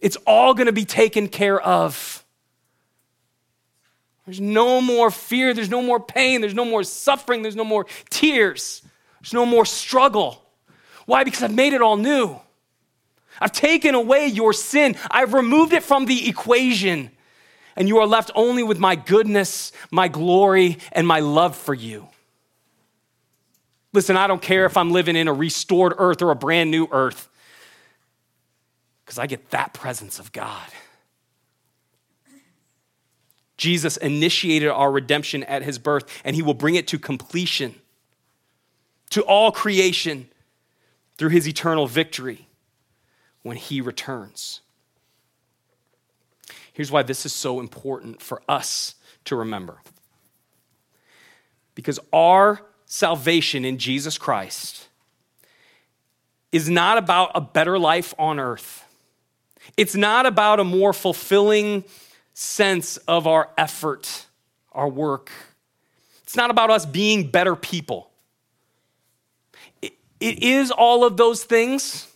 it's 0.00 0.16
all 0.26 0.54
going 0.54 0.66
to 0.66 0.72
be 0.72 0.84
taken 0.84 1.28
care 1.28 1.60
of. 1.60 2.17
There's 4.28 4.42
no 4.42 4.82
more 4.82 5.10
fear. 5.10 5.54
There's 5.54 5.70
no 5.70 5.80
more 5.80 5.98
pain. 5.98 6.42
There's 6.42 6.52
no 6.52 6.66
more 6.66 6.82
suffering. 6.82 7.40
There's 7.40 7.56
no 7.56 7.64
more 7.64 7.86
tears. 8.10 8.82
There's 9.22 9.32
no 9.32 9.46
more 9.46 9.64
struggle. 9.64 10.44
Why? 11.06 11.24
Because 11.24 11.42
I've 11.42 11.54
made 11.54 11.72
it 11.72 11.80
all 11.80 11.96
new. 11.96 12.38
I've 13.40 13.52
taken 13.52 13.94
away 13.94 14.26
your 14.26 14.52
sin, 14.52 14.96
I've 15.10 15.32
removed 15.32 15.72
it 15.72 15.82
from 15.82 16.04
the 16.04 16.28
equation. 16.28 17.10
And 17.74 17.88
you 17.88 17.96
are 18.00 18.06
left 18.06 18.30
only 18.34 18.62
with 18.62 18.78
my 18.78 18.96
goodness, 18.96 19.72
my 19.90 20.08
glory, 20.08 20.76
and 20.92 21.06
my 21.06 21.20
love 21.20 21.56
for 21.56 21.72
you. 21.72 22.06
Listen, 23.94 24.18
I 24.18 24.26
don't 24.26 24.42
care 24.42 24.66
if 24.66 24.76
I'm 24.76 24.90
living 24.90 25.16
in 25.16 25.26
a 25.26 25.32
restored 25.32 25.94
earth 25.96 26.20
or 26.20 26.32
a 26.32 26.36
brand 26.36 26.70
new 26.70 26.86
earth, 26.90 27.30
because 29.06 29.18
I 29.18 29.26
get 29.26 29.48
that 29.52 29.72
presence 29.72 30.18
of 30.18 30.32
God. 30.32 30.68
Jesus 33.58 33.96
initiated 33.98 34.70
our 34.70 34.90
redemption 34.90 35.42
at 35.44 35.62
his 35.62 35.78
birth, 35.78 36.22
and 36.24 36.34
he 36.34 36.42
will 36.42 36.54
bring 36.54 36.76
it 36.76 36.86
to 36.88 36.98
completion 36.98 37.74
to 39.10 39.22
all 39.22 39.52
creation 39.52 40.28
through 41.16 41.30
his 41.30 41.46
eternal 41.48 41.86
victory 41.86 42.46
when 43.42 43.56
he 43.56 43.80
returns. 43.80 44.60
Here's 46.72 46.92
why 46.92 47.02
this 47.02 47.26
is 47.26 47.32
so 47.32 47.58
important 47.58 48.22
for 48.22 48.40
us 48.48 48.94
to 49.24 49.34
remember. 49.34 49.78
Because 51.74 51.98
our 52.12 52.62
salvation 52.86 53.64
in 53.64 53.78
Jesus 53.78 54.16
Christ 54.16 54.88
is 56.52 56.68
not 56.68 56.96
about 56.96 57.32
a 57.34 57.40
better 57.40 57.78
life 57.78 58.14
on 58.18 58.38
earth. 58.38 58.84
It's 59.76 59.94
not 59.94 60.26
about 60.26 60.60
a 60.60 60.64
more 60.64 60.92
fulfilling 60.92 61.84
sense 62.38 62.98
of 62.98 63.26
our 63.26 63.50
effort, 63.58 64.26
our 64.70 64.88
work. 64.88 65.32
It's 66.22 66.36
not 66.36 66.50
about 66.50 66.70
us 66.70 66.86
being 66.86 67.32
better 67.32 67.56
people. 67.56 68.12
it, 69.82 69.94
it 70.20 70.42
is 70.44 70.70
all 70.70 71.04
of 71.04 71.16
those 71.16 71.42
things, 71.42 72.06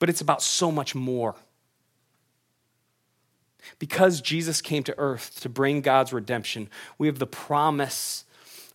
but 0.00 0.10
it's 0.10 0.20
about 0.20 0.42
so 0.42 0.72
much 0.72 0.96
more. 0.96 1.36
Because 3.78 4.20
Jesus 4.20 4.60
came 4.60 4.82
to 4.82 4.94
earth 4.98 5.40
to 5.42 5.48
bring 5.48 5.82
God's 5.82 6.12
redemption, 6.12 6.68
we 6.98 7.06
have 7.06 7.20
the 7.20 7.28
promise 7.28 8.24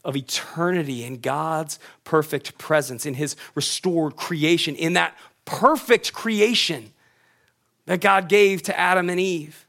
of 0.06 0.16
eternity 0.16 1.04
in 1.04 1.20
God's 1.20 1.78
perfect 2.06 2.58
presence, 2.58 3.06
in 3.06 3.16
His 3.16 3.36
restored 3.54 4.16
creation, 4.16 4.76
in 4.76 4.94
that 4.94 5.18
perfect 5.44 6.14
creation 6.14 6.94
that 7.90 8.02
God 8.02 8.30
gave 8.30 8.62
to 8.62 8.80
Adam 8.80 9.10
and 9.10 9.20
Eve. 9.20 9.66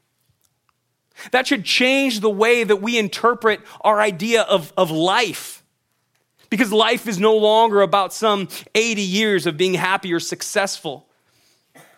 That 1.31 1.47
should 1.47 1.65
change 1.65 2.19
the 2.19 2.29
way 2.29 2.63
that 2.63 2.75
we 2.75 2.99
interpret 2.99 3.61
our 3.81 3.99
idea 3.99 4.43
of, 4.43 4.71
of 4.77 4.91
life. 4.91 5.63
Because 6.51 6.71
life 6.71 7.07
is 7.07 7.19
no 7.19 7.35
longer 7.35 7.81
about 7.81 8.13
some 8.13 8.47
80 8.75 9.01
years 9.01 9.47
of 9.47 9.57
being 9.57 9.73
happy 9.73 10.13
or 10.13 10.19
successful. 10.19 11.07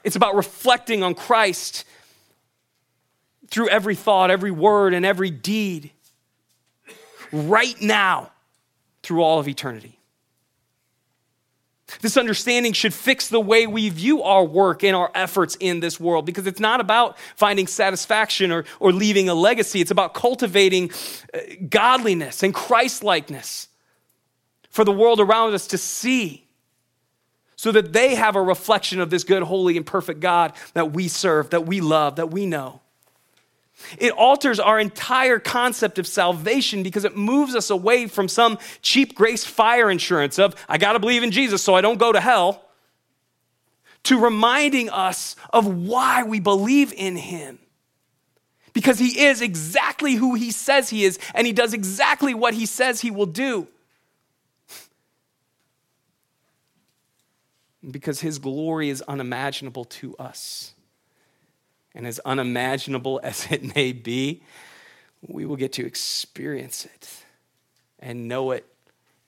It's 0.05 0.15
about 0.15 0.35
reflecting 0.35 1.03
on 1.03 1.13
Christ 1.13 1.83
through 3.49 3.67
every 3.67 3.95
thought, 3.95 4.31
every 4.31 4.51
word, 4.51 4.93
and 4.93 5.05
every 5.05 5.29
deed 5.29 5.91
right 7.33 7.81
now 7.81 8.31
through 9.01 9.21
all 9.21 9.39
of 9.39 9.49
eternity. 9.49 9.99
This 12.01 12.17
understanding 12.17 12.73
should 12.73 12.93
fix 12.93 13.27
the 13.27 13.39
way 13.39 13.67
we 13.67 13.89
view 13.89 14.23
our 14.23 14.43
work 14.43 14.83
and 14.83 14.95
our 14.95 15.11
efforts 15.15 15.57
in 15.59 15.79
this 15.79 15.99
world 15.99 16.25
because 16.25 16.47
it's 16.47 16.59
not 16.59 16.79
about 16.79 17.17
finding 17.35 17.67
satisfaction 17.67 18.51
or, 18.51 18.65
or 18.79 18.91
leaving 18.91 19.29
a 19.29 19.33
legacy. 19.33 19.81
It's 19.81 19.91
about 19.91 20.13
cultivating 20.13 20.91
uh, 21.33 21.39
godliness 21.69 22.43
and 22.43 22.53
Christ 22.53 23.03
likeness 23.03 23.67
for 24.69 24.83
the 24.83 24.91
world 24.91 25.19
around 25.19 25.53
us 25.53 25.67
to 25.67 25.77
see. 25.77 26.47
so 27.55 27.71
that 27.71 27.93
they 27.93 28.15
have 28.15 28.35
a 28.35 28.41
reflection 28.41 28.99
of 28.99 29.09
this 29.09 29.23
good, 29.23 29.43
holy, 29.43 29.77
and 29.77 29.85
perfect 29.85 30.19
God 30.19 30.51
that 30.73 30.91
we 30.91 31.07
serve, 31.07 31.51
that 31.51 31.65
we 31.65 31.79
love, 31.79 32.17
that 32.17 32.29
we 32.29 32.45
know. 32.45 32.81
It 33.97 34.11
alters 34.11 34.59
our 34.59 34.79
entire 34.79 35.39
concept 35.39 35.99
of 35.99 36.07
salvation 36.07 36.83
because 36.83 37.05
it 37.05 37.15
moves 37.15 37.55
us 37.55 37.69
away 37.69 38.07
from 38.07 38.27
some 38.27 38.57
cheap 38.81 39.15
grace 39.15 39.45
fire 39.45 39.89
insurance 39.89 40.39
of, 40.39 40.55
I 40.67 40.77
got 40.77 40.93
to 40.93 40.99
believe 40.99 41.23
in 41.23 41.31
Jesus 41.31 41.61
so 41.61 41.73
I 41.75 41.81
don't 41.81 41.99
go 41.99 42.11
to 42.11 42.19
hell, 42.19 42.63
to 44.03 44.19
reminding 44.19 44.89
us 44.89 45.35
of 45.51 45.65
why 45.65 46.23
we 46.23 46.39
believe 46.39 46.93
in 46.93 47.15
him. 47.15 47.59
Because 48.73 48.97
he 48.97 49.25
is 49.25 49.41
exactly 49.41 50.15
who 50.15 50.33
he 50.33 50.51
says 50.51 50.89
he 50.89 51.05
is, 51.05 51.19
and 51.35 51.45
he 51.45 51.53
does 51.53 51.73
exactly 51.73 52.33
what 52.33 52.53
he 52.53 52.65
says 52.65 53.01
he 53.01 53.11
will 53.11 53.27
do. 53.27 53.67
Because 57.89 58.21
his 58.21 58.39
glory 58.39 58.89
is 58.89 59.01
unimaginable 59.03 59.85
to 59.85 60.15
us. 60.17 60.73
And 61.95 62.07
as 62.07 62.19
unimaginable 62.19 63.19
as 63.23 63.47
it 63.51 63.75
may 63.75 63.91
be, 63.91 64.43
we 65.21 65.45
will 65.45 65.55
get 65.55 65.73
to 65.73 65.85
experience 65.85 66.85
it 66.85 67.23
and 67.99 68.27
know 68.27 68.51
it 68.51 68.65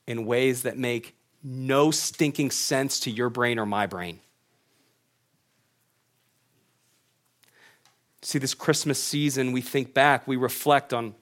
in 0.07 0.25
ways 0.25 0.63
that 0.63 0.77
make 0.77 1.15
no 1.43 1.91
stinking 1.91 2.51
sense 2.51 2.99
to 3.01 3.11
your 3.11 3.29
brain 3.29 3.59
or 3.59 3.65
my 3.65 3.85
brain. 3.85 4.19
See, 8.21 8.39
this 8.39 8.55
Christmas 8.55 9.01
season, 9.01 9.51
we 9.51 9.61
think 9.61 9.93
back, 9.93 10.27
we 10.27 10.35
reflect 10.35 10.93
on, 10.93 11.13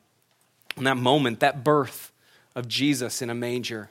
on 0.77 0.85
that 0.85 0.95
moment, 0.95 1.41
that 1.41 1.61
birth 1.61 2.13
of 2.55 2.69
Jesus 2.69 3.21
in 3.21 3.29
a 3.29 3.35
manger. 3.35 3.89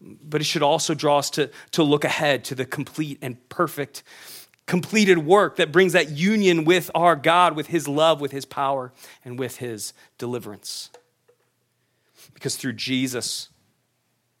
But 0.00 0.40
it 0.40 0.44
should 0.44 0.64
also 0.64 0.94
draw 0.94 1.18
us 1.18 1.30
to, 1.30 1.48
to 1.70 1.84
look 1.84 2.04
ahead 2.04 2.42
to 2.46 2.56
the 2.56 2.64
complete 2.64 3.18
and 3.22 3.48
perfect, 3.48 4.02
completed 4.66 5.18
work 5.18 5.56
that 5.56 5.72
brings 5.72 5.92
that 5.92 6.10
union 6.10 6.64
with 6.64 6.90
our 6.94 7.16
God, 7.16 7.56
with 7.56 7.68
His 7.68 7.88
love, 7.88 8.20
with 8.20 8.32
His 8.32 8.44
power, 8.44 8.92
and 9.24 9.38
with 9.38 9.58
His 9.58 9.92
deliverance. 10.18 10.90
Because 12.34 12.56
through 12.56 12.74
Jesus' 12.74 13.48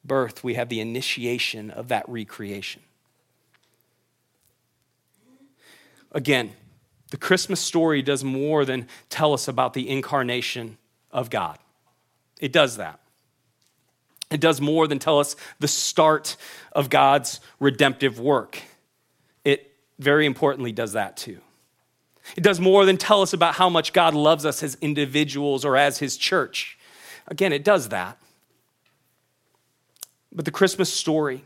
birth, 0.04 0.42
we 0.42 0.54
have 0.54 0.68
the 0.68 0.80
initiation 0.80 1.70
of 1.70 1.88
that 1.88 2.08
recreation. 2.08 2.82
Again, 6.12 6.52
the 7.10 7.16
Christmas 7.16 7.60
story 7.60 8.02
does 8.02 8.24
more 8.24 8.64
than 8.64 8.88
tell 9.08 9.32
us 9.34 9.48
about 9.48 9.74
the 9.74 9.88
incarnation 9.88 10.78
of 11.10 11.30
God. 11.30 11.58
It 12.40 12.52
does 12.52 12.76
that. 12.76 13.00
It 14.30 14.40
does 14.40 14.60
more 14.60 14.86
than 14.86 14.98
tell 14.98 15.18
us 15.18 15.36
the 15.60 15.68
start 15.68 16.36
of 16.72 16.88
God's 16.88 17.40
redemptive 17.60 18.18
work. 18.18 18.62
Very 20.02 20.26
importantly 20.26 20.72
does 20.72 20.94
that 20.94 21.16
too. 21.16 21.38
It 22.36 22.42
does 22.42 22.58
more 22.58 22.84
than 22.84 22.96
tell 22.96 23.22
us 23.22 23.32
about 23.32 23.54
how 23.54 23.68
much 23.68 23.92
God 23.92 24.14
loves 24.14 24.44
us 24.44 24.62
as 24.62 24.76
individuals 24.80 25.64
or 25.64 25.76
as 25.76 25.98
his 25.98 26.16
church. 26.16 26.76
Again, 27.28 27.52
it 27.52 27.62
does 27.62 27.88
that. 27.90 28.18
But 30.32 30.44
the 30.44 30.50
Christmas 30.50 30.92
story 30.92 31.44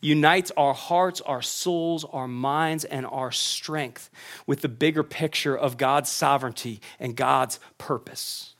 unites 0.00 0.52
our 0.56 0.74
hearts, 0.74 1.20
our 1.22 1.42
souls, 1.42 2.04
our 2.12 2.28
minds, 2.28 2.84
and 2.84 3.04
our 3.06 3.32
strength 3.32 4.10
with 4.46 4.60
the 4.60 4.68
bigger 4.68 5.02
picture 5.02 5.56
of 5.56 5.76
God's 5.76 6.10
sovereignty 6.10 6.80
and 7.00 7.16
God's 7.16 7.58
purpose. 7.78 8.54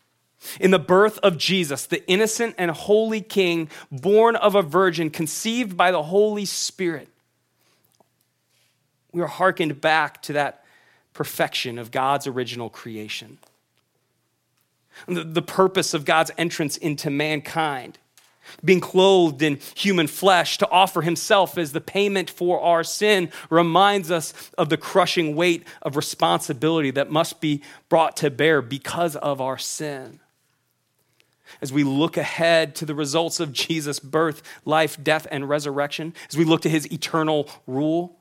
In 0.58 0.72
the 0.72 0.78
birth 0.80 1.18
of 1.18 1.38
Jesus, 1.38 1.86
the 1.86 2.04
innocent 2.08 2.56
and 2.58 2.72
holy 2.72 3.20
King, 3.20 3.68
born 3.92 4.34
of 4.34 4.56
a 4.56 4.62
virgin, 4.62 5.10
conceived 5.10 5.76
by 5.76 5.92
the 5.92 6.02
Holy 6.02 6.44
Spirit, 6.44 7.08
we 9.12 9.20
are 9.20 9.26
hearkened 9.26 9.80
back 9.80 10.22
to 10.22 10.32
that 10.34 10.64
perfection 11.14 11.78
of 11.78 11.90
God's 11.90 12.26
original 12.26 12.70
creation. 12.70 13.38
The, 15.06 15.24
the 15.24 15.42
purpose 15.42 15.94
of 15.94 16.04
God's 16.04 16.30
entrance 16.36 16.76
into 16.76 17.10
mankind 17.10 17.98
being 18.64 18.80
clothed 18.80 19.42
in 19.42 19.58
human 19.74 20.06
flesh 20.06 20.58
to 20.58 20.70
offer 20.70 21.02
himself 21.02 21.56
as 21.56 21.72
the 21.72 21.80
payment 21.80 22.30
for 22.30 22.60
our 22.60 22.84
sin 22.84 23.30
reminds 23.50 24.10
us 24.10 24.50
of 24.58 24.68
the 24.68 24.76
crushing 24.76 25.36
weight 25.36 25.64
of 25.82 25.96
responsibility 25.96 26.90
that 26.90 27.10
must 27.10 27.40
be 27.40 27.62
brought 27.88 28.16
to 28.18 28.30
bear 28.30 28.62
because 28.62 29.16
of 29.16 29.40
our 29.40 29.58
sin. 29.58 30.20
As 31.60 31.72
we 31.72 31.84
look 31.84 32.16
ahead 32.16 32.74
to 32.76 32.86
the 32.86 32.94
results 32.94 33.38
of 33.38 33.52
Jesus' 33.52 34.00
birth, 34.00 34.42
life, 34.64 35.02
death, 35.02 35.26
and 35.30 35.48
resurrection, 35.48 36.14
as 36.28 36.36
we 36.36 36.44
look 36.44 36.62
to 36.62 36.68
his 36.68 36.90
eternal 36.90 37.48
rule, 37.66 38.16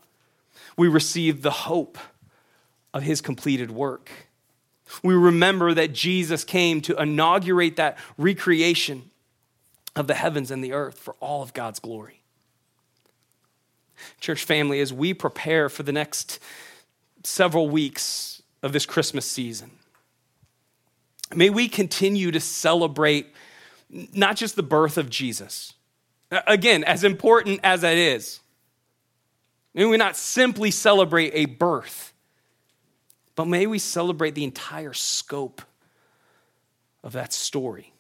we 0.78 0.88
receive 0.88 1.42
the 1.42 1.52
hope 1.52 1.98
of 2.94 3.04
his 3.04 3.22
completed 3.22 3.72
work. 3.72 4.10
We 5.04 5.14
remember 5.14 5.74
that 5.74 5.94
Jesus 5.94 6.44
came 6.44 6.82
to 6.82 7.02
inaugurate 7.02 7.78
that 7.78 7.98
recreation 8.18 9.10
of 9.96 10.08
the 10.08 10.14
heavens 10.14 10.52
and 10.52 10.64
the 10.64 10.74
earth 10.74 10.98
for 10.98 11.16
all 11.20 11.42
of 11.42 11.54
God's 11.54 11.80
glory. 11.80 12.22
Church 14.20 14.44
family, 14.44 14.80
as 14.80 14.92
we 14.92 15.14
prepare 15.14 15.70
for 15.70 15.84
the 15.84 15.92
next 15.92 16.40
several 17.24 17.70
weeks 17.70 18.42
of 18.64 18.74
this 18.74 18.86
Christmas 18.86 19.26
season, 19.26 19.72
may 21.36 21.50
we 21.50 21.68
continue 21.68 22.32
to 22.32 22.40
celebrate 22.40 23.28
not 24.14 24.36
just 24.36 24.56
the 24.56 24.64
birth 24.64 24.98
of 24.98 25.10
Jesus. 25.10 25.74
Again, 26.48 26.84
as 26.84 27.04
important 27.04 27.60
as 27.64 27.82
that 27.82 27.98
is, 27.98 28.40
may 29.74 29.86
we 29.86 29.98
not 29.98 30.18
simply 30.18 30.72
celebrate 30.72 31.32
a 31.34 31.46
birth, 31.46 32.14
but 33.36 33.46
may 33.46 33.68
we 33.68 33.80
celebrate 33.80 34.36
the 34.36 34.44
entire 34.44 34.94
scope 34.94 35.62
of 37.04 37.14
that 37.14 37.34
story 37.34 37.94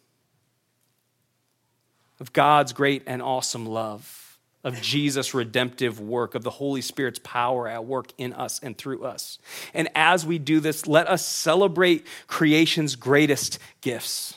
of 2.21 2.31
God's 2.34 2.71
great 2.71 3.01
and 3.07 3.19
awesome 3.19 3.65
love, 3.65 4.38
of 4.63 4.79
Jesus' 4.79 5.34
redemptive 5.34 5.99
work, 5.99 6.36
of 6.36 6.43
the 6.43 6.51
Holy 6.51 6.81
Spirit's 6.81 7.17
power 7.17 7.67
at 7.67 7.84
work 7.84 8.12
in 8.19 8.31
us 8.34 8.60
and 8.62 8.77
through 8.77 9.03
us. 9.03 9.39
And 9.73 9.89
as 9.95 10.23
we 10.23 10.38
do 10.38 10.60
this, 10.60 10.86
let 10.86 11.07
us 11.07 11.25
celebrate 11.25 12.05
creation's 12.27 12.95
greatest 12.95 13.57
gifts 13.81 14.36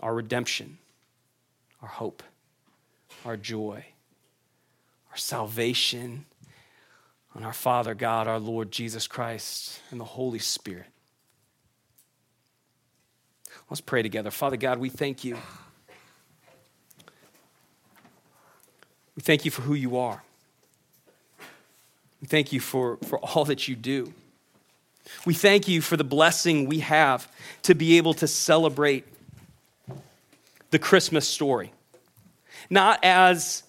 our 0.00 0.14
redemption, 0.14 0.78
our 1.82 1.88
hope, 1.88 2.22
our 3.24 3.36
joy, 3.36 3.84
our 5.16 5.20
salvation, 5.20 6.26
on 7.34 7.42
our 7.42 7.54
Father 7.54 7.94
God, 7.94 8.28
our 8.28 8.38
Lord 8.38 8.70
Jesus 8.70 9.06
Christ, 9.06 9.80
and 9.90 9.98
the 9.98 10.04
Holy 10.04 10.38
Spirit. 10.38 10.84
Let's 13.70 13.80
pray 13.80 14.02
together. 14.02 14.30
Father 14.30 14.58
God, 14.58 14.78
we 14.78 14.90
thank 14.90 15.24
you. 15.24 15.38
We 19.16 19.22
thank 19.22 19.46
you 19.46 19.50
for 19.50 19.62
who 19.62 19.72
you 19.72 19.96
are. 19.96 20.22
We 22.20 22.26
thank 22.26 22.52
you 22.52 22.60
for, 22.60 22.98
for 22.98 23.18
all 23.20 23.46
that 23.46 23.66
you 23.66 23.74
do. 23.74 24.12
We 25.24 25.32
thank 25.32 25.66
you 25.66 25.80
for 25.80 25.96
the 25.96 26.04
blessing 26.04 26.66
we 26.66 26.80
have 26.80 27.26
to 27.62 27.74
be 27.74 27.96
able 27.96 28.12
to 28.14 28.28
celebrate 28.28 29.06
the 30.72 30.78
Christmas 30.78 31.26
story. 31.26 31.72
Not 32.68 33.02
as 33.02 33.62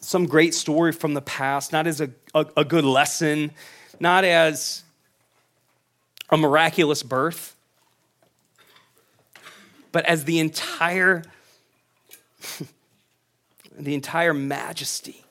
some 0.00 0.26
great 0.26 0.54
story 0.54 0.92
from 0.92 1.14
the 1.14 1.22
past, 1.22 1.72
not 1.72 1.86
as 1.86 2.00
a, 2.00 2.10
a, 2.34 2.46
a 2.58 2.64
good 2.64 2.84
lesson, 2.84 3.52
not 3.98 4.24
as 4.24 4.82
a 6.30 6.36
miraculous 6.36 7.02
birth, 7.02 7.54
but 9.92 10.04
as 10.06 10.24
the 10.24 10.38
entire 10.38 11.22
the 13.78 13.94
entire 13.94 14.34
majesty 14.34 15.24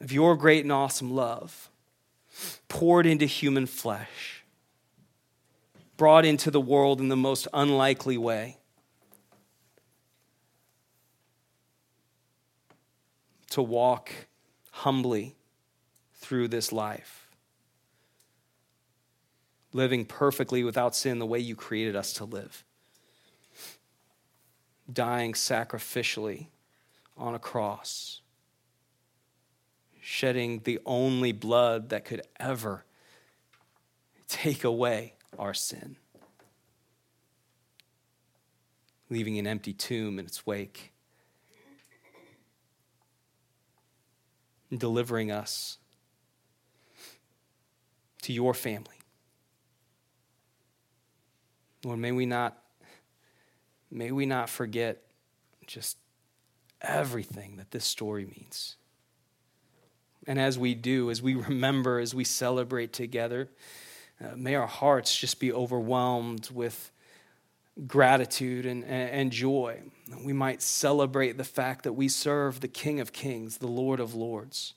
of 0.00 0.12
your 0.12 0.36
great 0.36 0.64
and 0.64 0.72
awesome 0.72 1.14
love 1.14 1.70
poured 2.68 3.06
into 3.06 3.26
human 3.26 3.66
flesh 3.66 4.44
brought 5.96 6.24
into 6.24 6.50
the 6.50 6.60
world 6.60 7.00
in 7.00 7.08
the 7.08 7.16
most 7.16 7.46
unlikely 7.52 8.16
way 8.16 8.56
to 13.52 13.62
walk 13.62 14.10
humbly 14.70 15.36
through 16.14 16.48
this 16.48 16.72
life. 16.72 17.28
Living 19.74 20.06
perfectly 20.06 20.64
without 20.64 20.94
sin 20.94 21.18
the 21.18 21.26
way 21.26 21.38
you 21.38 21.54
created 21.54 21.94
us 21.94 22.14
to 22.14 22.24
live. 22.24 22.64
Dying 24.90 25.34
sacrificially 25.34 26.46
on 27.16 27.34
a 27.34 27.38
cross, 27.38 28.22
shedding 30.00 30.62
the 30.64 30.80
only 30.86 31.32
blood 31.32 31.90
that 31.90 32.06
could 32.06 32.22
ever 32.40 32.84
take 34.28 34.64
away 34.64 35.14
our 35.38 35.52
sin, 35.52 35.96
leaving 39.10 39.38
an 39.38 39.46
empty 39.46 39.74
tomb 39.74 40.18
in 40.18 40.24
its 40.24 40.46
wake, 40.46 40.91
and 44.72 44.80
delivering 44.80 45.30
us 45.30 45.76
to 48.22 48.32
your 48.32 48.54
family. 48.54 48.96
Lord, 51.84 51.98
may 51.98 52.10
we 52.10 52.24
not 52.24 52.56
may 53.90 54.10
we 54.10 54.24
not 54.24 54.48
forget 54.48 55.02
just 55.66 55.98
everything 56.80 57.56
that 57.56 57.70
this 57.70 57.84
story 57.84 58.24
means. 58.24 58.76
And 60.26 60.40
as 60.40 60.58
we 60.58 60.74
do, 60.74 61.10
as 61.10 61.20
we 61.20 61.34
remember, 61.34 61.98
as 61.98 62.14
we 62.14 62.24
celebrate 62.24 62.94
together, 62.94 63.50
uh, 64.24 64.36
may 64.36 64.54
our 64.54 64.66
hearts 64.66 65.14
just 65.14 65.38
be 65.38 65.52
overwhelmed 65.52 66.48
with 66.50 66.90
gratitude 67.86 68.66
and, 68.66 68.84
and 68.84 69.32
joy. 69.32 69.80
We 70.22 70.32
might 70.32 70.60
celebrate 70.62 71.38
the 71.38 71.44
fact 71.44 71.84
that 71.84 71.94
we 71.94 72.08
serve 72.08 72.60
the 72.60 72.68
King 72.68 73.00
of 73.00 73.12
Kings, 73.12 73.58
the 73.58 73.66
Lord 73.66 74.00
of 74.00 74.14
Lords. 74.14 74.74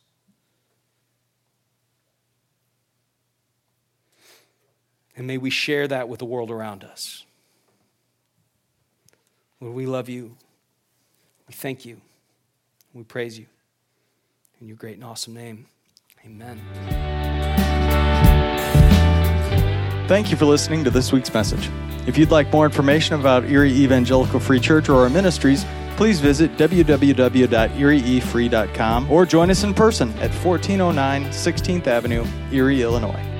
And 5.18 5.28
may 5.28 5.38
we 5.38 5.50
share 5.50 5.88
that 5.88 6.10
with 6.10 6.20
the 6.20 6.26
world 6.26 6.52
around 6.52 6.84
us. 6.84 7.26
Lord, 9.62 9.74
we 9.74 9.86
love 9.86 10.10
you. 10.10 10.36
We 11.48 11.54
thank 11.54 11.86
you. 11.86 12.02
We 12.94 13.04
praise 13.04 13.40
you. 13.40 13.46
In 14.62 14.68
your 14.68 14.78
great 14.78 14.96
and 14.96 15.04
awesome 15.04 15.34
name, 15.34 15.68
amen. 16.26 16.62
Thank 20.08 20.32
you 20.32 20.38
for 20.38 20.46
listening 20.46 20.84
to 20.84 20.90
this 20.90 21.12
week's 21.12 21.34
message. 21.34 21.70
If 22.06 22.18
you'd 22.18 22.32
like 22.32 22.52
more 22.52 22.66
information 22.66 23.18
about 23.20 23.46
Erie 23.46 23.72
Evangelical 23.72 24.40
Free 24.40 24.60
Church 24.60 24.90
or 24.90 25.04
our 25.04 25.10
ministries, 25.10 25.66
please 25.98 26.20
visit 26.20 26.56
www.erieefree.com 26.58 29.12
or 29.12 29.26
join 29.26 29.50
us 29.50 29.64
in 29.64 29.74
person 29.74 30.10
at 30.20 30.32
1409 30.32 31.26
16th 31.26 31.88
Avenue, 31.88 32.26
Erie, 32.52 32.82
Illinois. 32.82 33.35